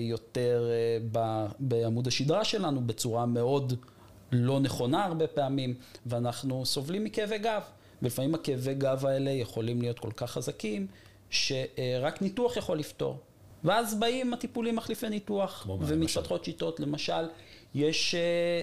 יותר 0.00 0.70
בעמוד 1.58 2.06
השדרה 2.06 2.44
שלנו 2.44 2.80
בצורה 2.86 3.26
מאוד 3.26 3.72
לא 4.32 4.60
נכונה 4.60 5.04
הרבה 5.04 5.26
פעמים, 5.26 5.74
ואנחנו 6.06 6.66
סובלים 6.66 7.04
מכאבי 7.04 7.38
גב. 7.38 7.62
ולפעמים 8.02 8.34
הכאבי 8.34 8.74
גב 8.74 9.06
האלה 9.06 9.30
יכולים 9.30 9.80
להיות 9.80 9.98
כל 9.98 10.10
כך 10.16 10.30
חזקים, 10.30 10.86
שרק 11.30 12.22
ניתוח 12.22 12.56
יכול 12.56 12.78
לפתור. 12.78 13.18
ואז 13.64 13.94
באים 13.94 14.34
הטיפולים 14.34 14.76
מחליפי 14.76 15.08
ניתוח, 15.08 15.66
ומתפתחות 15.80 16.44
שיטות. 16.44 16.80
למשל, 16.80 17.28
יש 17.74 18.14
אה, 18.14 18.20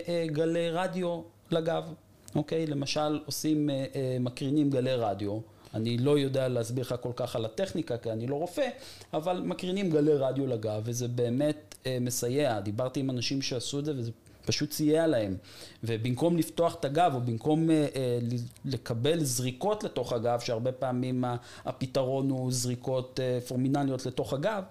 אה, 0.08 0.28
גלי 0.28 0.70
רדיו 0.70 1.22
לגב, 1.52 1.94
אוקיי? 2.36 2.68
למשל, 2.68 3.20
עושים, 3.26 3.70
אה, 3.70 3.86
אה, 3.96 4.18
מקרינים 4.20 4.70
גלי 4.70 4.96
רדיו. 4.96 5.40
אני 5.76 5.98
לא 5.98 6.20
יודע 6.20 6.48
להסביר 6.48 6.86
לך 6.86 6.96
כל 7.02 7.12
כך 7.16 7.36
על 7.36 7.46
הטכניקה, 7.46 7.98
כי 7.98 8.12
אני 8.12 8.28
לא 8.28 8.36
רופא, 8.36 8.70
אבל 9.14 9.42
מקרינים 9.46 9.90
גלי 9.90 10.14
רדיו 10.14 10.48
לגב, 10.48 10.82
וזה 10.86 11.08
באמת 11.08 11.76
אה, 11.86 11.98
מסייע. 12.02 12.60
דיברתי 12.60 13.00
עם 13.00 13.10
אנשים 13.10 13.42
שעשו 13.42 13.80
את 13.80 13.86
זה, 13.86 13.94
וזה 13.98 14.12
פשוט 14.46 14.72
סייע 14.72 15.08
להם. 15.08 15.36
ובמקום 15.84 16.38
לפתוח 16.38 16.76
את 16.76 16.86
הגב, 16.86 17.12
או 17.16 17.22
במקום 17.22 17.70
אה, 17.70 17.88
אה, 17.96 18.20
לקבל 18.66 19.24
זריקות 19.24 19.84
לתוך 19.84 20.14
הגב, 20.14 20.40
שהרבה 20.40 20.72
פעמים 20.72 21.24
הפתרון 21.66 22.30
הוא 22.30 22.52
זריקות 22.52 23.20
אה, 23.20 23.40
פורמינליות 23.48 24.06
לתוך 24.06 24.34
הגב, 24.34 24.64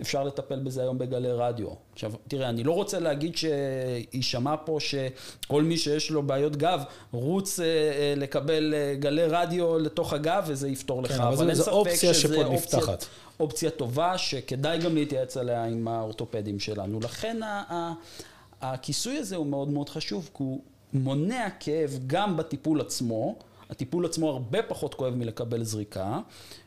אפשר 0.00 0.24
לטפל 0.24 0.58
בזה 0.58 0.82
היום 0.82 0.98
בגלי 0.98 1.32
רדיו. 1.32 1.68
עכשיו, 1.92 2.12
תראה, 2.28 2.48
אני 2.48 2.64
לא 2.64 2.72
רוצה 2.72 2.98
להגיד 2.98 3.36
שיישמע 3.36 4.54
פה 4.64 4.78
שכל 4.80 5.62
מי 5.62 5.76
שיש 5.76 6.10
לו 6.10 6.22
בעיות 6.22 6.56
גב,רוץ 6.56 7.60
אה, 7.60 7.64
אה, 7.66 8.14
לקבל 8.16 8.74
אה, 8.74 8.94
גלי 8.98 9.26
רדיו 9.26 9.78
לתוך 9.78 10.12
הגב 10.12 10.44
וזה 10.46 10.68
יפתור 10.68 11.02
לך. 11.02 11.12
כן, 11.12 11.20
אבל, 11.20 11.32
אבל 11.32 11.54
זו 11.54 11.70
אופציה 11.70 12.14
שפה 12.14 12.44
נפתחת. 12.44 13.04
אופציה 13.40 13.70
טובה, 13.70 14.18
שכדאי 14.18 14.78
גם 14.78 14.94
להתייעץ 14.94 15.36
עליה 15.36 15.64
עם 15.64 15.88
האורתופדים 15.88 16.60
שלנו. 16.60 17.00
לכן 17.00 17.40
הכיסוי 18.60 19.18
הזה 19.18 19.36
הוא 19.36 19.46
מאוד 19.46 19.68
מאוד 19.68 19.88
חשוב, 19.88 20.30
כי 20.36 20.42
הוא 20.42 20.60
מונע 20.92 21.48
כאב 21.60 21.98
גם 22.06 22.36
בטיפול 22.36 22.80
עצמו. 22.80 23.36
הטיפול 23.70 24.06
עצמו 24.06 24.30
הרבה 24.30 24.62
פחות 24.62 24.94
כואב 24.94 25.14
מלקבל 25.14 25.62
זריקה, 25.62 26.20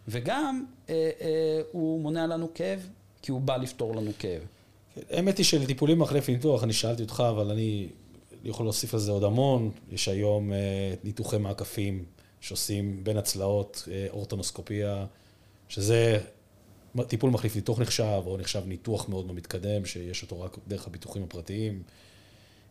וגם 0.08 0.66
אה, 0.90 1.10
אה, 1.22 1.62
הוא 1.72 2.02
מונע 2.02 2.28
לנו 2.28 2.54
כאב 2.54 2.88
כי 3.22 3.32
הוא 3.32 3.42
בא 3.42 3.58
לפתור 3.58 3.96
לנו 3.96 4.12
כאב. 4.20 4.42
האמת 5.10 5.38
היא 5.38 5.46
שלטיפולים 5.46 6.00
מחלף 6.00 6.30
ניתוח, 6.30 6.64
אני 6.64 6.74
שאלתי 6.74 7.04
אותך, 7.04 7.24
אבל 7.30 7.52
אני 7.52 7.88
יכול 8.44 8.66
להוסיף 8.66 8.94
על 8.94 9.00
זה 9.00 9.12
עוד 9.12 9.24
המון. 9.24 9.72
יש 9.92 10.08
היום 10.08 10.54
אה, 10.54 10.94
ניתוחי 11.04 11.38
מעקפים 11.38 12.06
שעושים 12.42 13.04
בין 13.04 13.18
הצלעות, 13.18 13.88
אה, 13.92 14.08
אורטונוסקופיה, 14.10 15.06
שזה 15.70 16.20
טיפול 17.08 17.30
מחליף 17.30 17.56
ניתוח 17.56 17.80
נחשב, 17.80 18.22
או 18.26 18.38
נחשב 18.38 18.62
ניתוח 18.66 19.10
מאוד 19.10 19.26
מאוד 19.26 19.36
מתקדם, 19.36 19.86
שיש 19.86 20.22
אותו 20.22 20.42
רק 20.42 20.58
דרך 20.68 20.88
הביטוחים 20.88 21.24
הפרטיים. 21.24 21.84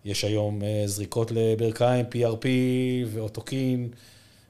יש 0.04 0.24
היום 0.24 0.62
אה, 0.62 0.82
זריקות 0.86 1.30
לברכיים, 1.30 2.06
PRP 2.12 2.46
ואוטוקין 3.06 3.88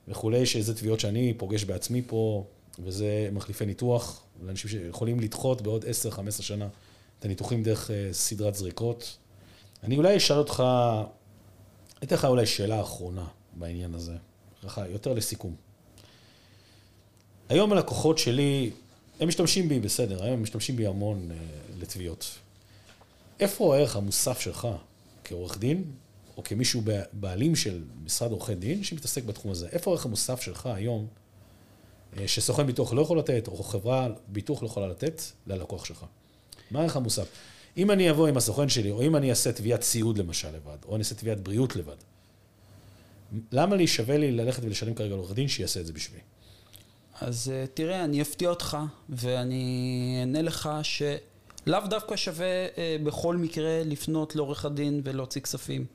וכולי, 0.09 0.47
שזה 0.47 0.75
תביעות 0.75 1.01
שאני 1.01 1.35
פוגש 1.37 1.65
בעצמי 1.65 2.03
פה, 2.07 2.45
וזה 2.85 3.29
מחליפי 3.33 3.67
ניתוח. 3.67 4.23
לאנשים 4.43 4.71
שיכולים 4.71 5.21
לדחות 5.21 5.63
בעוד 5.63 5.85
10-15 5.85 6.43
שנה 6.43 6.69
את 7.19 7.25
הניתוחים 7.25 7.63
דרך 7.63 7.91
אה, 7.91 8.09
סדרת 8.13 8.55
זריקות. 8.55 9.17
אני 9.83 9.97
אולי 9.97 10.17
אשאל 10.17 10.37
אותך, 10.37 10.63
אתן 12.03 12.15
לך 12.15 12.25
אולי 12.25 12.47
שאלה 12.47 12.81
אחרונה 12.81 13.27
בעניין 13.53 13.95
הזה, 13.95 14.17
ככה 14.65 14.89
יותר 14.89 15.13
לסיכום. 15.13 15.55
היום 17.49 17.73
הלקוחות 17.73 18.19
שלי, 18.19 18.71
הם 19.21 19.29
משתמשים 19.29 19.69
בי, 19.69 19.81
בסדר, 19.81 20.25
הם 20.25 20.43
משתמשים 20.43 20.77
בי 20.77 20.87
המון 20.87 21.31
uh, 21.31 21.35
לתביעות. 21.81 22.39
איפה 23.41 23.77
הערך 23.77 23.97
המוסף 23.97 24.41
שלך 24.41 24.69
כעורך 25.25 25.59
דין, 25.59 25.85
או 26.37 26.45
כמישהו 26.45 26.83
בעלים 27.13 27.57
של 27.57 27.83
משרד 28.05 28.31
עורכי 28.31 28.55
דין 28.55 28.85
שמתעסק 28.85 29.25
בתחום 29.25 29.51
הזה? 29.51 29.69
איפה 29.73 29.91
הערך 29.91 30.05
המוסף 30.05 30.41
שלך 30.41 30.67
היום 30.67 31.01
אה, 31.01 31.07
שסוכן 32.27 32.67
ביטוח 32.67 32.93
לא 32.93 33.03
יכול 33.03 33.19
לתת, 33.19 33.49
או 33.49 33.63
חברה 33.63 34.09
ביטוח 34.29 34.63
לא 34.63 34.67
יכולה 34.67 34.89
לתת 34.89 35.23
ללקוח 35.47 35.85
שלך. 35.85 36.05
מה 36.71 36.81
הערך 36.81 36.97
המוסף? 36.97 37.27
אם 37.77 37.91
אני 37.91 38.11
אבוא 38.11 38.29
עם 38.29 38.37
הסוכן 38.37 38.69
שלי, 38.69 38.91
או 38.91 39.03
אם 39.03 39.17
אני 39.17 39.31
אעשה 39.31 39.53
תביעת 39.53 39.83
סיעוד 39.83 40.19
למשל 40.19 40.49
לבד, 40.49 40.77
או 40.85 40.95
אני 40.95 40.99
אעשה 40.99 41.15
תביעת 41.15 41.41
בריאות 41.41 41.77
לבד, 41.77 41.97
למה 43.53 43.77
לי 43.77 43.87
שווה 43.87 44.19
לי 44.19 44.33
ללכת 44.33 44.65
ולשלם 44.65 44.95
כרגע 44.95 45.15
לעורך 45.15 45.33
דין 45.33 45.49
שיעשה 45.49 45.81
את 45.81 45.87
זה 45.87 45.93
בשבילי? 45.93 46.23
אז 47.21 47.53
אה, 47.55 47.65
תראה, 47.75 48.05
אני 48.05 48.23
אפתיע 48.23 48.51
אותך, 48.51 48.79
ואני 49.09 50.17
אענה 50.21 50.43
לך 50.43 50.71
שלאו 50.83 51.81
דווקא 51.91 52.17
שווה 52.17 52.47
אה, 52.47 52.97
בכל 53.05 53.37
מקרה 53.37 53.83
לפנות 53.85 54.37
לעורך 54.37 54.65
הדין 54.65 55.01
ולהוציא 55.05 55.41
כספים. 55.41 55.87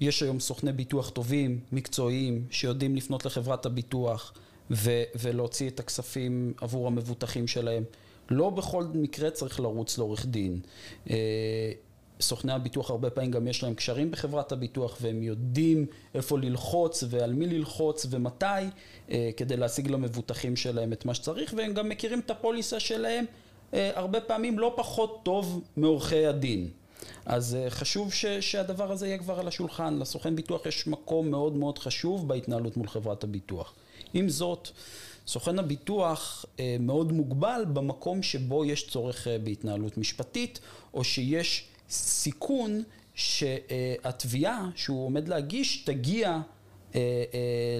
יש 0.00 0.22
היום 0.22 0.40
סוכני 0.40 0.72
ביטוח 0.72 1.10
טובים, 1.10 1.60
מקצועיים, 1.72 2.46
שיודעים 2.50 2.96
לפנות 2.96 3.24
לחברת 3.24 3.66
הביטוח. 3.66 4.32
ו- 4.70 5.02
ולהוציא 5.20 5.68
את 5.68 5.80
הכספים 5.80 6.52
עבור 6.60 6.86
המבוטחים 6.86 7.46
שלהם. 7.46 7.84
לא 8.30 8.50
בכל 8.50 8.84
מקרה 8.94 9.30
צריך 9.30 9.60
לרוץ 9.60 9.98
לעורך 9.98 10.26
דין. 10.26 10.60
אה, 11.10 11.16
סוכני 12.20 12.52
הביטוח 12.52 12.90
הרבה 12.90 13.10
פעמים 13.10 13.30
גם 13.30 13.48
יש 13.48 13.62
להם 13.62 13.74
קשרים 13.74 14.10
בחברת 14.10 14.52
הביטוח 14.52 14.98
והם 15.00 15.22
יודעים 15.22 15.86
איפה 16.14 16.38
ללחוץ 16.38 17.04
ועל 17.08 17.32
מי 17.32 17.46
ללחוץ 17.46 18.06
ומתי 18.10 18.44
אה, 19.10 19.30
כדי 19.36 19.56
להשיג 19.56 19.90
למבוטחים 19.90 20.56
שלהם 20.56 20.92
את 20.92 21.04
מה 21.04 21.14
שצריך 21.14 21.54
והם 21.56 21.74
גם 21.74 21.88
מכירים 21.88 22.20
את 22.20 22.30
הפוליסה 22.30 22.80
שלהם 22.80 23.24
אה, 23.74 23.90
הרבה 23.94 24.20
פעמים 24.20 24.58
לא 24.58 24.72
פחות 24.76 25.20
טוב 25.22 25.64
מעורכי 25.76 26.26
הדין. 26.26 26.68
אז 27.26 27.56
חשוב 27.68 28.12
ש, 28.12 28.26
שהדבר 28.26 28.92
הזה 28.92 29.06
יהיה 29.06 29.18
כבר 29.18 29.40
על 29.40 29.48
השולחן. 29.48 29.98
לסוכן 29.98 30.36
ביטוח 30.36 30.66
יש 30.66 30.86
מקום 30.86 31.30
מאוד 31.30 31.56
מאוד 31.56 31.78
חשוב 31.78 32.28
בהתנהלות 32.28 32.76
מול 32.76 32.88
חברת 32.88 33.24
הביטוח. 33.24 33.74
עם 34.14 34.28
זאת, 34.28 34.68
סוכן 35.26 35.58
הביטוח 35.58 36.44
אה, 36.60 36.76
מאוד 36.80 37.12
מוגבל 37.12 37.64
במקום 37.72 38.22
שבו 38.22 38.64
יש 38.64 38.88
צורך 38.88 39.28
אה, 39.28 39.38
בהתנהלות 39.38 39.98
משפטית, 39.98 40.60
או 40.94 41.04
שיש 41.04 41.64
סיכון 41.90 42.82
שהתביעה 43.14 44.70
שהוא 44.76 45.06
עומד 45.06 45.28
להגיש 45.28 45.76
תגיע 45.76 46.40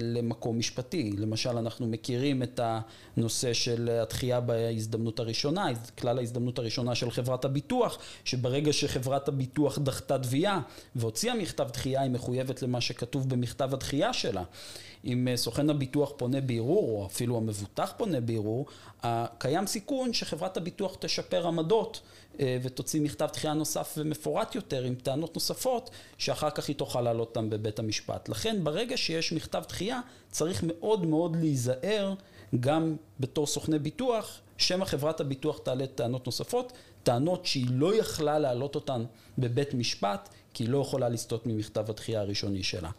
למקום 0.01 0.59
משפטי. 0.59 1.11
למשל, 1.17 1.57
אנחנו 1.57 1.87
מכירים 1.87 2.43
את 2.43 2.59
הנושא 2.63 3.53
של 3.53 3.89
התחייה 4.01 4.39
בהזדמנות 4.39 5.19
הראשונה, 5.19 5.67
כלל 5.97 6.17
ההזדמנות 6.17 6.59
הראשונה 6.59 6.95
של 6.95 7.11
חברת 7.11 7.45
הביטוח, 7.45 7.97
שברגע 8.23 8.73
שחברת 8.73 9.27
הביטוח 9.27 9.79
דחתה 9.79 10.19
תביעה 10.19 10.61
והוציאה 10.95 11.35
מכתב 11.35 11.67
דחייה, 11.73 12.01
היא 12.01 12.11
מחויבת 12.11 12.61
למה 12.61 12.81
שכתוב 12.81 13.29
במכתב 13.29 13.73
הדחייה 13.73 14.13
שלה. 14.13 14.43
אם 15.05 15.27
אה, 15.27 15.37
סוכן 15.37 15.69
הביטוח 15.69 16.11
פונה 16.17 16.41
בערעור, 16.41 17.01
או 17.01 17.05
אפילו 17.05 17.37
המבוטח 17.37 17.93
פונה 17.97 18.21
בערעור, 18.21 18.65
קיים 19.37 19.67
סיכון 19.67 20.13
שחברת 20.13 20.57
הביטוח 20.57 20.95
תשפר 20.99 21.47
עמדות 21.47 22.01
אה, 22.28 22.28
ותוציא 22.39 23.01
מכתב 23.01 23.27
דחייה 23.33 23.53
נוסף 23.53 23.95
ומפורט 23.97 24.55
יותר 24.55 24.83
עם 24.83 24.95
טענות 24.95 25.35
נוספות, 25.35 25.89
שאחר 26.17 26.49
כך 26.49 26.67
היא 26.67 26.75
תוכל 26.75 27.01
להעלות 27.01 27.27
אותם 27.27 27.49
בבית 27.49 27.79
המשפט. 27.79 28.29
לכן 28.29 28.63
ברגע 28.63 28.97
שיש 28.97 29.33
מכתב 29.33 29.63
דחייה, 29.67 29.99
צריך 30.31 30.63
מאוד 30.67 31.05
מאוד 31.05 31.35
להיזהר 31.35 32.13
גם 32.59 32.95
בתור 33.19 33.47
סוכני 33.47 33.79
ביטוח, 33.79 34.39
שמא 34.57 34.85
חברת 34.85 35.21
הביטוח 35.21 35.59
תעלה 35.63 35.87
טענות 35.87 36.25
נוספות, 36.25 36.73
טענות 37.03 37.45
שהיא 37.45 37.67
לא 37.69 37.95
יכלה 37.95 38.39
להעלות 38.39 38.75
אותן 38.75 39.03
בבית 39.37 39.73
משפט, 39.73 40.29
כי 40.53 40.63
היא 40.63 40.69
לא 40.69 40.77
יכולה 40.77 41.09
לסטות 41.09 41.45
ממכתב 41.45 41.89
הדחייה 41.89 42.21
הראשוני 42.21 42.63
שלה. 42.63 42.89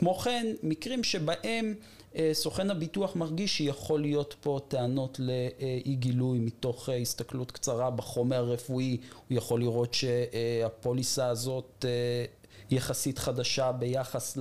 כמו 0.00 0.14
כן, 0.14 0.46
מקרים 0.62 1.04
שבהם 1.04 1.74
אה, 2.16 2.30
סוכן 2.32 2.70
הביטוח 2.70 3.16
מרגיש 3.16 3.56
שיכול 3.56 4.00
להיות 4.00 4.34
פה 4.40 4.60
טענות 4.68 5.20
לאי 5.20 5.94
גילוי 5.94 6.38
מתוך 6.38 6.88
אה, 6.88 6.96
הסתכלות 6.96 7.50
קצרה 7.50 7.90
בחומר 7.90 8.36
הרפואי, 8.36 8.96
הוא 9.28 9.38
יכול 9.38 9.60
לראות 9.60 9.94
שהפוליסה 9.94 11.26
הזאת 11.26 11.84
אה, 11.88 12.24
יחסית 12.70 13.18
חדשה 13.18 13.72
ביחס 13.72 14.38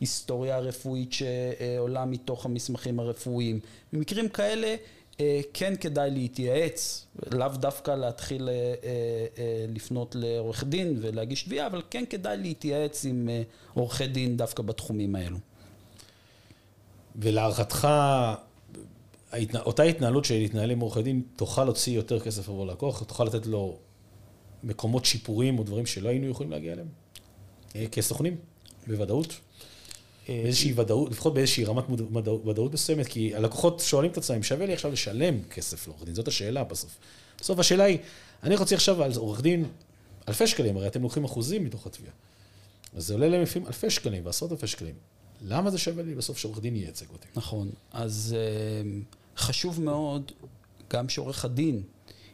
להיסטוריה 0.00 0.56
הרפואית 0.56 1.12
שעולה 1.12 2.04
מתוך 2.04 2.46
המסמכים 2.46 3.00
הרפואיים. 3.00 3.60
במקרים 3.92 4.28
כאלה 4.28 4.76
כן 5.52 5.74
כדאי 5.80 6.10
להתייעץ, 6.10 7.06
לאו 7.32 7.48
דווקא 7.48 7.90
להתחיל 7.90 8.48
אה, 8.48 8.54
אה, 8.54 9.66
לפנות 9.68 10.14
לעורך 10.18 10.64
דין 10.64 10.98
ולהגיש 11.00 11.42
תביעה, 11.42 11.66
אבל 11.66 11.82
כן 11.90 12.04
כדאי 12.10 12.36
להתייעץ 12.36 13.04
עם 13.04 13.28
עורכי 13.74 14.06
דין 14.06 14.36
דווקא 14.36 14.62
בתחומים 14.62 15.14
האלו. 15.14 15.38
ולהערכתך, 17.16 17.88
אותה 19.54 19.82
התנהלות 19.82 20.24
של 20.24 20.34
להתנהל 20.34 20.70
עם 20.70 20.80
עורכי 20.80 21.02
דין, 21.02 21.22
תוכל 21.36 21.64
להוציא 21.64 21.92
יותר 21.92 22.20
כסף 22.20 22.48
עבור 22.48 22.66
לקוח? 22.66 23.02
תוכל 23.02 23.24
לתת 23.24 23.46
לו 23.46 23.76
מקומות 24.62 25.04
שיפורים 25.04 25.58
או 25.58 25.64
דברים 25.64 25.86
שלא 25.86 26.08
היינו 26.08 26.28
יכולים 26.28 26.52
להגיע 26.52 26.72
אליהם? 26.72 26.88
כסוכנים, 27.92 28.36
בוודאות? 28.86 29.40
באיזושהי 30.28 30.72
ודאות, 30.76 31.10
לפחות 31.10 31.34
באיזושהי 31.34 31.64
רמת 31.64 31.84
ודאות 32.46 32.72
מסוימת, 32.72 33.06
כי 33.06 33.34
הלקוחות 33.34 33.80
שואלים 33.80 34.10
את 34.10 34.16
עצמם, 34.16 34.42
שווה 34.42 34.66
לי 34.66 34.72
עכשיו 34.72 34.92
לשלם 34.92 35.42
כסף 35.42 35.88
לעורך 35.88 36.04
דין? 36.04 36.14
זאת 36.14 36.28
השאלה 36.28 36.64
בסוף. 36.64 36.98
בסוף 37.40 37.58
השאלה 37.58 37.84
היא, 37.84 37.98
אני 38.42 38.56
רוצה 38.56 38.74
עכשיו 38.74 39.02
על 39.02 39.12
עורך 39.16 39.40
דין 39.40 39.64
אלפי 40.28 40.46
שקלים, 40.46 40.76
הרי 40.76 40.86
אתם 40.86 41.02
לוקחים 41.02 41.24
אחוזים 41.24 41.64
מתוך 41.64 41.86
התביעה. 41.86 42.12
אז 42.96 43.06
זה 43.06 43.14
עולה 43.14 43.28
להם 43.28 43.42
לפעמים 43.42 43.66
אלפי 43.66 43.90
שקלים 43.90 44.26
ועשרות 44.26 44.52
אלפי 44.52 44.66
שקלים. 44.66 44.94
למה 45.42 45.70
זה 45.70 45.78
שווה 45.78 46.02
לי 46.02 46.14
בסוף 46.14 46.38
שעורך 46.38 46.60
דין 46.60 46.76
ייצג 46.76 47.06
אותי? 47.12 47.28
נכון. 47.36 47.70
אז 47.92 48.36
אה, 48.38 48.90
חשוב 49.36 49.80
מאוד 49.80 50.32
גם 50.90 51.08
שעורך 51.08 51.44
הדין 51.44 51.82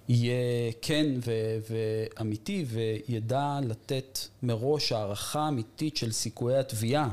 יהיה 0.09 0.73
כן 0.83 1.07
ו- 1.25 1.59
ואמיתי 1.71 2.65
וידע 2.69 3.59
לתת 3.63 4.19
מראש 4.43 4.93
הערכה 4.93 5.49
אמיתית 5.49 5.97
של 5.97 6.13
סיכויי 6.13 6.59
התביעה. 6.59 7.11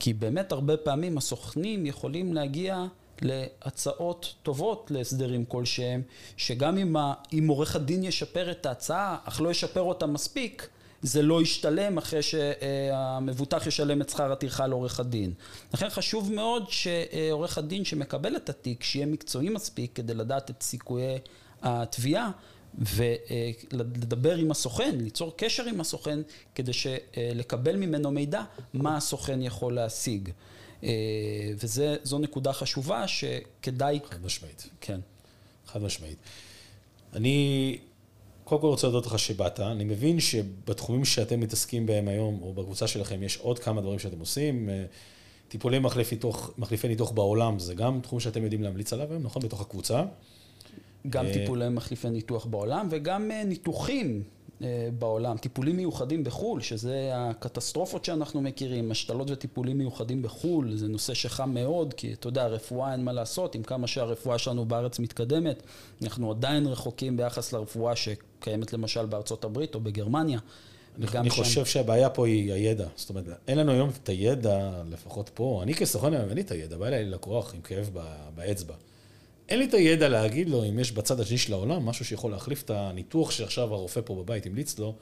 כי 0.00 0.12
באמת 0.12 0.52
הרבה 0.52 0.76
פעמים 0.76 1.18
הסוכנים 1.18 1.86
יכולים 1.86 2.34
להגיע 2.34 2.84
להצעות 3.22 4.34
טובות 4.42 4.90
להסדרים 4.94 5.44
כלשהם, 5.44 6.02
שגם 6.36 6.78
אם, 6.78 6.96
ה- 6.96 7.14
אם 7.32 7.48
עורך 7.48 7.76
הדין 7.76 8.04
ישפר 8.04 8.50
את 8.50 8.66
ההצעה, 8.66 9.16
אך 9.24 9.40
לא 9.40 9.48
ישפר 9.50 9.80
אותה 9.80 10.06
מספיק, 10.06 10.68
זה 11.02 11.22
לא 11.22 11.42
ישתלם 11.42 11.98
אחרי 11.98 12.20
שהמבוטח 12.22 13.66
ישלם 13.66 14.00
את 14.02 14.08
שכר 14.08 14.32
הטרחה 14.32 14.66
לעורך 14.66 15.00
הדין. 15.00 15.32
לכן 15.74 15.88
חשוב 15.90 16.32
מאוד 16.32 16.64
שעורך 16.70 17.58
הדין 17.58 17.84
שמקבל 17.84 18.36
את 18.36 18.48
התיק, 18.48 18.82
שיהיה 18.82 19.06
מקצועי 19.06 19.48
מספיק 19.48 19.90
כדי 19.94 20.14
לדעת 20.14 20.50
את 20.50 20.62
סיכויי 20.62 21.18
התביעה 21.62 22.30
ולדבר 22.78 24.36
עם 24.36 24.50
הסוכן, 24.50 24.98
ליצור 24.98 25.32
קשר 25.36 25.64
עם 25.64 25.80
הסוכן 25.80 26.20
כדי 26.54 26.72
לקבל 27.16 27.76
ממנו 27.76 28.10
מידע 28.10 28.42
מה 28.74 28.96
הסוכן 28.96 29.42
יכול 29.42 29.74
להשיג. 29.74 30.28
וזו 31.56 32.18
נקודה 32.18 32.52
חשובה 32.52 33.08
שכדאי... 33.08 34.00
חד 34.10 34.24
משמעית. 34.24 34.68
כן. 34.80 35.00
חד 35.66 35.82
משמעית. 35.82 36.18
אני 37.12 37.78
קודם 38.44 38.60
כל 38.60 38.66
רוצה 38.66 38.86
להודות 38.86 39.06
לך 39.06 39.18
שבאת. 39.18 39.60
אני 39.60 39.84
מבין 39.84 40.20
שבתחומים 40.20 41.04
שאתם 41.04 41.40
מתעסקים 41.40 41.86
בהם 41.86 42.08
היום, 42.08 42.42
או 42.42 42.52
בקבוצה 42.52 42.86
שלכם, 42.86 43.22
יש 43.22 43.36
עוד 43.36 43.58
כמה 43.58 43.80
דברים 43.80 43.98
שאתם 43.98 44.20
עושים. 44.20 44.68
טיפולי 45.48 45.78
מחליף 45.78 46.12
ניתוח, 46.12 46.50
מחליפי 46.58 46.88
ניתוח 46.88 47.10
בעולם, 47.10 47.58
זה 47.58 47.74
גם 47.74 48.00
תחום 48.00 48.20
שאתם 48.20 48.42
יודעים 48.42 48.62
להמליץ 48.62 48.92
עליו 48.92 49.10
היום, 49.10 49.22
נכון? 49.22 49.42
בתוך 49.42 49.60
הקבוצה. 49.60 50.04
גם 51.08 51.26
טיפולי 51.32 51.68
מחליפי 51.68 52.10
ניתוח 52.10 52.46
בעולם 52.46 52.88
וגם 52.90 53.30
ניתוחים 53.46 54.22
בעולם, 54.98 55.36
טיפולים 55.36 55.76
מיוחדים 55.76 56.24
בחו"ל, 56.24 56.60
שזה 56.60 57.10
הקטסטרופות 57.14 58.04
שאנחנו 58.04 58.40
מכירים, 58.40 58.90
השתלות 58.90 59.30
וטיפולים 59.30 59.78
מיוחדים 59.78 60.22
בחו"ל, 60.22 60.76
זה 60.76 60.88
נושא 60.88 61.14
שחם 61.14 61.50
מאוד, 61.54 61.94
כי 61.94 62.12
אתה 62.12 62.28
יודע, 62.28 62.46
רפואה 62.46 62.92
אין 62.92 63.04
מה 63.04 63.12
לעשות, 63.12 63.54
עם 63.54 63.62
כמה 63.62 63.86
שהרפואה 63.86 64.38
שלנו 64.38 64.64
בארץ 64.64 64.98
מתקדמת, 64.98 65.62
אנחנו 66.02 66.30
עדיין 66.30 66.66
רחוקים 66.66 67.16
ביחס 67.16 67.52
לרפואה 67.52 67.96
שקיימת 67.96 68.72
למשל 68.72 69.06
בארצות 69.06 69.44
הברית 69.44 69.74
או 69.74 69.80
בגרמניה. 69.80 70.38
אני 70.98 71.30
שם... 71.30 71.42
חושב 71.42 71.64
שהבעיה 71.64 72.10
פה 72.10 72.26
היא 72.26 72.52
הידע, 72.52 72.86
זאת 72.96 73.10
אומרת, 73.10 73.24
אין 73.48 73.58
לנו 73.58 73.72
היום 73.72 73.90
את 74.02 74.08
הידע, 74.08 74.82
לפחות 74.90 75.30
פה, 75.34 75.60
אני 75.62 75.74
כסוכן 75.74 76.14
היום 76.14 76.28
אין 76.28 76.34
לי 76.34 76.40
את 76.40 76.50
הידע, 76.50 76.76
בא 76.76 76.86
אליי 76.86 77.04
לקוח 77.04 77.54
עם 77.54 77.60
כאב 77.60 77.90
באצבע. 78.34 78.74
אין 79.50 79.58
לי 79.58 79.64
את 79.64 79.74
הידע 79.74 80.08
להגיד 80.08 80.50
לו 80.50 80.64
אם 80.64 80.78
יש 80.78 80.92
בצד 80.92 81.20
השני 81.20 81.38
של 81.38 81.52
העולם 81.52 81.86
משהו 81.86 82.04
שיכול 82.04 82.30
להחליף 82.30 82.62
את 82.62 82.70
הניתוח 82.70 83.30
שעכשיו 83.30 83.74
הרופא 83.74 84.00
פה 84.04 84.14
בבית 84.14 84.46
המליץ 84.46 84.78
לו. 84.78 84.94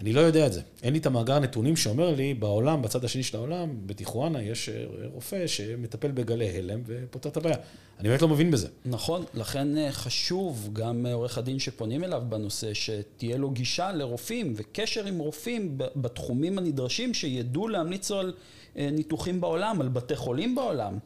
אני 0.00 0.12
לא 0.12 0.20
יודע 0.20 0.46
את 0.46 0.52
זה. 0.52 0.60
אין 0.82 0.92
לי 0.92 0.98
את 0.98 1.06
המאגר 1.06 1.38
נתונים 1.38 1.76
שאומר 1.76 2.14
לי, 2.14 2.34
בעולם, 2.34 2.82
בצד 2.82 3.04
השני 3.04 3.22
של 3.22 3.36
העולם, 3.36 3.68
בטיחואנה, 3.86 4.42
יש 4.42 4.68
רופא 5.14 5.46
שמטפל 5.46 6.10
בגלי 6.10 6.58
הלם 6.58 6.80
ופותר 6.86 7.28
את 7.28 7.36
הבעיה. 7.36 7.56
אני 8.00 8.08
באמת 8.08 8.22
לא 8.22 8.28
מבין 8.28 8.50
בזה. 8.50 8.68
נכון, 8.84 9.24
לכן 9.34 9.68
חשוב, 9.90 10.70
גם 10.72 11.06
עורך 11.06 11.38
הדין 11.38 11.58
שפונים 11.58 12.04
אליו 12.04 12.22
בנושא, 12.28 12.74
שתהיה 12.74 13.36
לו 13.36 13.50
גישה 13.50 13.92
לרופאים 13.92 14.52
וקשר 14.56 15.06
עם 15.06 15.18
רופאים 15.18 15.78
בתחומים 15.78 16.58
הנדרשים, 16.58 17.14
שידעו 17.14 17.68
להמליץ 17.68 18.10
על 18.10 18.32
ניתוחים 18.76 19.40
בעולם, 19.40 19.80
על 19.80 19.88
בתי 19.88 20.16
חולים 20.16 20.54
בעולם. 20.54 20.98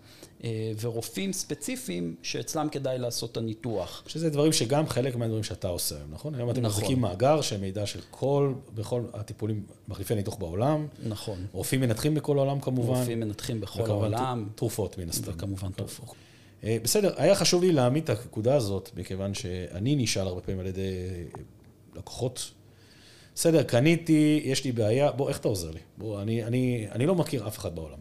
ורופאים 0.80 1.32
ספציפיים 1.32 2.14
שאצלם 2.22 2.68
כדאי 2.68 2.98
לעשות 2.98 3.32
את 3.32 3.36
הניתוח. 3.36 4.02
שזה 4.06 4.30
דברים 4.30 4.52
שגם 4.52 4.88
חלק 4.88 5.16
מהדברים 5.16 5.42
שאתה 5.42 5.68
עושה 5.68 5.96
היום, 5.96 6.10
נכון? 6.10 6.34
היום 6.34 6.50
אתם 6.50 6.60
נכון. 6.60 6.70
מחזיקים 6.70 7.00
מאגר 7.00 7.40
של 7.40 7.60
מידע 7.60 7.86
של 7.86 8.00
כל, 8.10 8.54
בכל 8.74 9.02
הטיפולים, 9.14 9.62
מחליפי 9.88 10.14
ניתוח 10.14 10.34
בעולם. 10.34 10.86
נכון. 11.08 11.46
רופאים 11.52 11.80
מנתחים 11.80 12.14
בכל 12.14 12.38
העולם 12.38 12.60
כמובן. 12.60 12.98
רופאים 12.98 13.20
מנתחים 13.20 13.60
בכל 13.60 13.90
העולם. 13.90 14.48
תרופות 14.54 14.98
מן 14.98 15.08
הסתם. 15.08 15.32
וכמובן 15.34 15.70
תרופות. 15.72 16.14
בסדר, 16.64 17.14
היה 17.16 17.34
חשוב 17.34 17.62
לי 17.62 17.72
להעמיד 17.72 18.02
את 18.02 18.10
הנקודה 18.10 18.56
הזאת, 18.56 18.90
מכיוון 18.96 19.34
שאני 19.34 19.96
נשאל 19.96 20.26
הרבה 20.26 20.40
פעמים 20.40 20.60
על 20.60 20.66
ידי 20.66 20.92
לקוחות. 21.96 22.50
בסדר, 23.34 23.62
קניתי, 23.62 24.42
יש 24.44 24.64
לי 24.64 24.72
בעיה, 24.72 25.12
בוא, 25.12 25.28
איך 25.28 25.38
אתה 25.38 25.48
עוזר 25.48 25.70
לי? 25.70 25.80
בוא, 25.98 26.22
אני, 26.22 26.44
אני, 26.44 26.86
אני 26.92 27.06
לא 27.06 27.14
מכיר 27.14 27.48
אף 27.48 27.58
אחד 27.58 27.74
בעולם. 27.74 27.98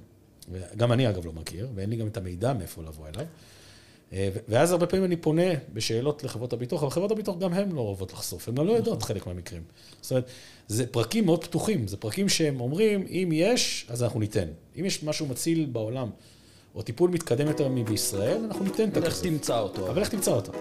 וגם 0.51 0.91
אני 0.91 1.09
אגב 1.09 1.25
לא 1.25 1.33
מכיר, 1.33 1.67
ואין 1.75 1.89
לי 1.89 1.95
גם 1.95 2.07
את 2.07 2.17
המידע 2.17 2.53
מאיפה 2.53 2.81
לבוא 2.81 3.05
אליו. 3.07 3.25
ואז 4.47 4.71
הרבה 4.71 4.85
פעמים 4.85 5.05
אני 5.05 5.15
פונה 5.15 5.51
בשאלות 5.73 6.23
לחברות 6.23 6.53
הביטוח, 6.53 6.83
אבל 6.83 6.91
חברות 6.91 7.11
הביטוח 7.11 7.37
גם 7.37 7.53
הן 7.53 7.71
לא 7.71 7.81
אוהבות 7.81 8.13
לחשוף, 8.13 8.49
הן 8.49 8.57
לא 8.57 8.71
יודעות 8.71 9.03
חלק 9.03 9.27
מהמקרים. 9.27 9.61
זאת 10.01 10.11
אומרת, 10.11 10.29
זה 10.67 10.87
פרקים 10.87 11.25
מאוד 11.25 11.43
פתוחים, 11.43 11.87
זה 11.87 11.97
פרקים 11.97 12.29
שהם 12.29 12.61
אומרים, 12.61 13.05
אם 13.09 13.29
יש, 13.33 13.85
אז 13.89 14.03
אנחנו 14.03 14.19
ניתן. 14.19 14.47
אם 14.79 14.85
יש 14.85 15.03
משהו 15.03 15.25
מציל 15.27 15.67
בעולם, 15.71 16.09
או 16.75 16.81
טיפול 16.81 17.09
מתקדם 17.09 17.47
יותר 17.47 17.67
מבישראל, 17.67 18.37
אנחנו 18.45 18.65
ניתן 18.65 18.89
את 18.89 18.97
הכסף. 18.97 19.07
לך 19.07 19.21
תמצא 19.21 19.59
אותו. 19.59 19.89
אבל 19.89 20.01
לך 20.01 20.09
תמצא 20.09 20.31
אותו. 20.31 20.51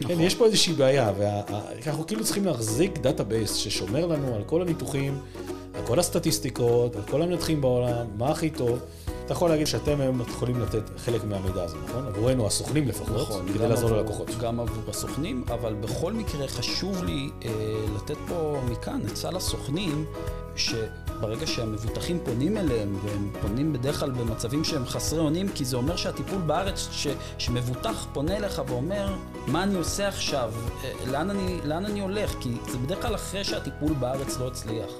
כן, 0.00 0.20
יש 0.20 0.34
פה 0.34 0.46
איזושהי 0.46 0.72
בעיה, 0.72 1.12
ואנחנו 1.18 2.06
כאילו 2.06 2.24
צריכים 2.24 2.44
להחזיק 2.44 2.98
database 2.98 3.54
ששומר 3.54 4.06
לנו 4.06 4.34
על 4.34 4.44
כל 4.44 4.62
הניתוחים, 4.62 5.18
על 5.74 5.86
כל 5.86 5.98
הסטטיסטיקות, 5.98 6.96
על 6.96 7.02
כל 7.02 7.22
המנתחים 7.22 7.60
בעולם, 7.60 8.06
מה 8.16 8.30
הכי 8.30 8.50
טוב. 8.50 8.78
אתה 9.26 9.34
יכול 9.34 9.50
להגיד 9.50 9.66
שאתם 9.66 10.00
היום 10.00 10.20
יכולים 10.20 10.60
לתת 10.60 10.82
חלק 10.98 11.24
מהמידע 11.24 11.62
הזה, 11.64 11.76
נכון? 11.84 12.06
עבורנו, 12.06 12.46
הסוכנים 12.46 12.88
לפחות, 12.88 13.22
נכון, 13.28 13.48
כדי 13.54 13.68
לעזור 13.68 13.90
ללקוחות. 13.90 14.30
גם 14.40 14.60
עבור 14.60 14.82
הסוכנים, 14.88 15.44
אבל 15.48 15.74
בכל 15.74 16.12
מקרה 16.12 16.48
חשוב 16.48 17.04
לי 17.04 17.30
אה, 17.44 17.50
לתת 17.96 18.16
פה 18.28 18.60
מכאן 18.70 19.00
עצה 19.10 19.30
לסוכנים, 19.30 20.04
שברגע 20.56 21.46
שהמבוטחים 21.46 22.18
פונים 22.24 22.56
אליהם, 22.56 22.98
והם 23.04 23.30
פונים 23.42 23.72
בדרך 23.72 24.00
כלל 24.00 24.10
במצבים 24.10 24.64
שהם 24.64 24.86
חסרי 24.86 25.18
אונים, 25.18 25.48
כי 25.54 25.64
זה 25.64 25.76
אומר 25.76 25.96
שהטיפול 25.96 26.40
בארץ, 26.40 26.88
ש, 26.92 27.06
שמבוטח 27.38 28.06
פונה 28.12 28.36
אליך 28.36 28.62
ואומר, 28.68 29.14
מה 29.46 29.62
אני 29.62 29.74
עושה 29.74 30.08
עכשיו, 30.08 30.52
אה, 30.84 30.92
לאן 31.12 31.30
אני, 31.30 31.60
לאן 31.64 31.84
אני 31.84 32.00
הולך, 32.00 32.34
כי 32.40 32.50
זה 32.68 32.78
בדרך 32.78 33.02
כלל 33.02 33.14
אחרי 33.14 33.44
שהטיפול 33.44 33.92
בארץ 33.92 34.38
לא 34.38 34.46
הצליח. 34.46 34.90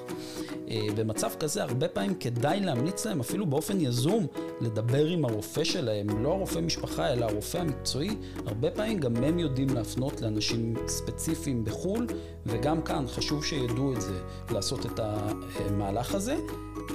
במצב 0.95 1.31
כזה 1.39 1.63
הרבה 1.63 1.87
פעמים 1.87 2.15
כדאי 2.15 2.59
להמליץ 2.59 3.05
להם 3.05 3.19
אפילו 3.19 3.45
באופן 3.45 3.81
יזום 3.81 4.27
לדבר 4.61 5.05
עם 5.05 5.25
הרופא 5.25 5.63
שלהם, 5.63 6.23
לא 6.23 6.29
הרופא 6.29 6.59
משפחה 6.59 7.13
אלא 7.13 7.25
הרופא 7.25 7.57
המקצועי, 7.57 8.17
הרבה 8.45 8.71
פעמים 8.71 8.99
גם 8.99 9.15
הם 9.15 9.39
יודעים 9.39 9.69
להפנות 9.69 10.21
לאנשים 10.21 10.73
ספציפיים 10.87 11.65
בחו"ל 11.65 12.07
וגם 12.45 12.81
כאן 12.81 13.05
חשוב 13.07 13.45
שידעו 13.45 13.93
את 13.93 14.01
זה, 14.01 14.19
לעשות 14.51 14.85
את 14.85 14.99
המהלך 14.99 16.15
הזה. 16.15 16.35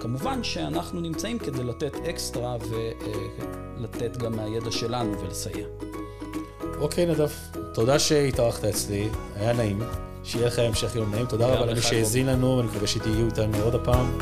כמובן 0.01 0.45
שאנחנו 0.45 1.01
נמצאים 1.01 1.39
כדי 1.39 1.65
לתת 1.65 1.95
אקסטרה 2.09 2.57
ולתת 2.71 4.17
גם 4.17 4.37
מהידע 4.37 4.71
שלנו 4.71 5.21
ולסייע. 5.21 5.92
אוקיי 6.83 7.07
נדב, 7.07 7.29
תודה 7.73 7.99
שהתארחת 7.99 8.65
אצלי, 8.65 9.09
היה 9.37 9.53
נעים. 9.53 9.83
שיהיה 10.25 10.47
לך 10.47 10.59
המשך 10.59 10.97
יום 10.97 11.11
נעים. 11.11 11.27
תודה 11.27 11.47
רבה 11.47 11.67
למי 11.67 11.81
שהאזין 11.81 12.27
לנו, 12.27 12.57
ואני 12.57 12.69
מקווה 12.69 12.87
שתהיו 12.87 13.27
איתנו 13.27 13.59
עוד 13.65 13.75
הפעם. 13.75 14.19